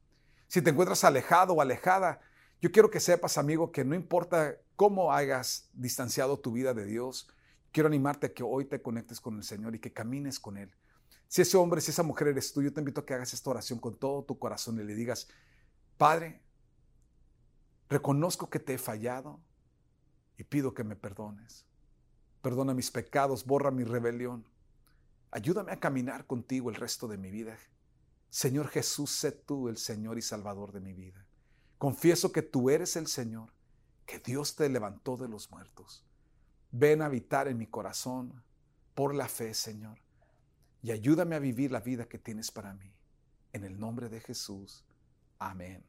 Si 0.47 0.63
te 0.63 0.71
encuentras 0.71 1.03
alejado 1.03 1.55
o 1.55 1.61
alejada, 1.61 2.21
yo 2.61 2.71
quiero 2.71 2.91
que 2.91 3.01
sepas, 3.01 3.37
amigo, 3.37 3.73
que 3.73 3.85
no 3.85 3.97
importa 3.97 4.57
cómo 4.77 5.13
hayas 5.13 5.69
distanciado 5.73 6.39
tu 6.39 6.53
vida 6.53 6.73
de 6.73 6.87
Dios, 6.87 7.29
quiero 7.73 7.89
animarte 7.89 8.29
a 8.29 8.33
que 8.33 8.45
hoy 8.45 8.65
te 8.65 8.81
conectes 8.81 9.21
con 9.21 9.37
el 9.37 9.43
Señor 9.43 9.75
y 9.75 9.81
que 9.81 9.93
camines 9.93 10.39
con 10.39 10.57
Él. 10.57 10.73
Si 11.27 11.43
ese 11.43 11.57
hombre, 11.57 11.81
si 11.81 11.91
esa 11.91 12.05
mujer 12.05 12.29
eres 12.29 12.53
tú, 12.53 12.63
yo 12.63 12.73
te 12.73 12.81
invito 12.81 13.01
a 13.01 13.07
que 13.07 13.15
hagas 13.15 13.35
esta 13.35 13.51
oración 13.51 13.81
con 13.81 13.99
todo 13.99 14.23
tu 14.23 14.39
corazón 14.39 14.79
y 14.81 14.85
le 14.85 14.95
digas, 14.95 15.29
Padre, 15.99 16.41
reconozco 17.89 18.51
que 18.51 18.59
te 18.59 18.75
he 18.75 18.79
fallado 18.79 19.41
y 20.37 20.45
pido 20.45 20.75
que 20.75 20.85
me 20.85 20.97
perdones. 20.97 21.65
Perdona 22.43 22.75
mis 22.75 22.91
pecados, 22.91 23.45
borra 23.45 23.71
mi 23.71 23.85
rebelión. 23.85 24.47
Ayúdame 25.31 25.73
a 25.73 25.81
caminar 25.81 26.27
contigo 26.27 26.71
el 26.71 26.77
resto 26.77 27.09
de 27.09 27.19
mi 27.19 27.31
vida. 27.31 27.57
Señor 28.31 28.69
Jesús, 28.69 29.11
sé 29.11 29.33
tú 29.33 29.69
el 29.69 29.77
Señor 29.77 30.19
y 30.19 30.23
Salvador 30.23 30.73
de 30.73 30.81
mi 30.81 30.93
vida. 30.93 31.27
Confieso 31.79 32.33
que 32.33 32.43
tú 32.43 32.71
eres 32.71 32.97
el 32.97 33.07
Señor, 33.07 33.53
que 34.07 34.19
Dios 34.19 34.57
te 34.57 34.69
levantó 34.69 35.17
de 35.17 35.29
los 35.29 35.51
muertos. 35.51 36.05
Ven 36.71 37.03
a 37.03 37.07
habitar 37.07 37.49
en 37.49 37.59
mi 37.59 37.67
corazón 37.67 38.43
por 38.95 39.15
la 39.15 39.29
fe, 39.29 39.53
Señor, 39.55 39.99
y 40.83 40.91
ayúdame 40.91 41.37
a 41.37 41.41
vivir 41.41 41.73
la 41.73 41.81
vida 41.81 42.07
que 42.07 42.19
tienes 42.19 42.51
para 42.51 42.75
mí. 42.75 42.93
En 43.53 43.65
el 43.65 43.79
nombre 43.79 44.09
de 44.09 44.21
Jesús. 44.21 44.85
Amén. 45.39 45.85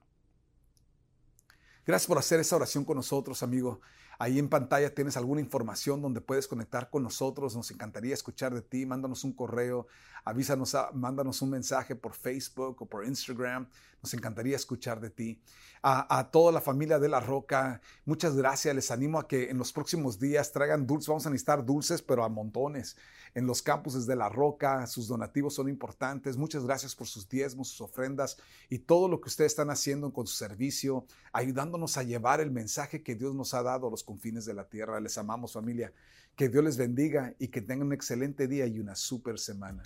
Gracias 1.88 2.08
por 2.08 2.18
hacer 2.18 2.42
esa 2.42 2.58
oración 2.58 2.84
con 2.84 2.98
nosotros, 2.98 3.42
amigo. 3.44 3.80
Ahí 4.20 4.40
en 4.40 4.50
pantalla 4.50 4.94
tienes 4.94 5.16
alguna 5.16 5.40
información 5.40 6.02
donde 6.02 6.20
puedes 6.20 6.46
conectar 6.46 6.90
con 6.90 7.02
nosotros. 7.02 7.56
Nos 7.56 7.72
encantaría 7.72 8.14
escuchar 8.14 8.54
de 8.54 8.62
ti. 8.62 8.86
Mándanos 8.86 9.24
un 9.24 9.32
correo, 9.32 9.88
avísanos, 10.26 10.76
mándanos 10.94 11.42
un 11.42 11.52
mensaje 11.52 11.96
por 11.96 12.14
Facebook 12.14 12.82
o 12.82 12.86
por 12.86 13.06
Instagram. 13.06 13.70
Nos 14.04 14.14
encantaría 14.14 14.58
escuchar 14.58 15.00
de 15.00 15.12
ti. 15.12 15.42
A, 15.82 16.20
a, 16.20 16.30
toda 16.30 16.52
la 16.52 16.60
familia 16.60 17.00
de 17.00 17.08
La 17.08 17.22
Roca, 17.22 17.80
muchas 18.04 18.36
gracias. 18.36 18.76
Les 18.76 18.92
animo 18.92 19.18
a 19.18 19.26
que 19.26 19.50
en 19.50 19.58
los 19.58 19.72
próximos 19.72 20.20
días 20.20 20.52
traigan 20.52 20.86
dulces. 20.86 21.08
Vamos 21.08 21.26
a 21.26 21.30
necesitar 21.30 21.66
dulces, 21.66 22.02
pero 22.02 22.26
a 22.26 22.28
montones. 22.28 22.98
En 23.38 23.46
los 23.46 23.62
campuses 23.62 24.08
de 24.08 24.16
La 24.16 24.30
Roca, 24.30 24.88
sus 24.88 25.08
donativos 25.08 25.54
son 25.54 25.70
importantes. 25.70 26.38
Muchas 26.38 26.66
gracias 26.66 26.96
por 26.96 27.06
sus 27.06 27.30
diezmos, 27.30 27.68
sus 27.68 27.82
ofrendas 27.82 28.36
y 28.68 28.80
todo 28.80 29.08
lo 29.08 29.22
que 29.22 29.30
ustedes 29.30 29.52
están 29.52 29.70
haciendo 29.70 30.12
con 30.12 30.26
su 30.26 30.36
servicio, 30.36 31.06
ayudándonos 31.32 31.98
a 31.98 32.04
llevar 32.04 32.42
el 32.42 32.50
mensaje 32.50 33.04
que 33.04 33.14
Dios 33.14 33.36
nos 33.36 33.54
ha 33.54 33.62
dado 33.62 33.90
a 33.90 33.92
los 33.92 34.04
confines 34.04 34.46
de 34.46 34.56
la 34.56 34.68
tierra. 34.68 35.00
Les 35.00 35.20
amamos 35.20 35.54
familia. 35.54 35.94
Que 36.36 36.50
Dios 36.50 36.64
les 36.64 36.78
bendiga 36.78 37.36
y 37.38 37.50
que 37.50 37.62
tengan 37.62 37.86
un 37.86 37.94
excelente 37.94 38.48
día 38.48 38.66
y 38.66 38.80
una 38.80 38.96
super 38.96 39.38
semana. 39.38 39.84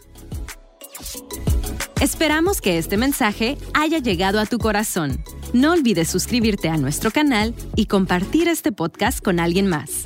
Esperamos 1.99 2.61
que 2.61 2.77
este 2.77 2.95
mensaje 2.95 3.57
haya 3.73 3.99
llegado 3.99 4.39
a 4.39 4.45
tu 4.45 4.59
corazón. 4.59 5.21
No 5.51 5.73
olvides 5.73 6.07
suscribirte 6.07 6.69
a 6.69 6.77
nuestro 6.77 7.11
canal 7.11 7.53
y 7.75 7.87
compartir 7.87 8.47
este 8.47 8.71
podcast 8.71 9.21
con 9.21 9.41
alguien 9.41 9.67
más. 9.67 10.05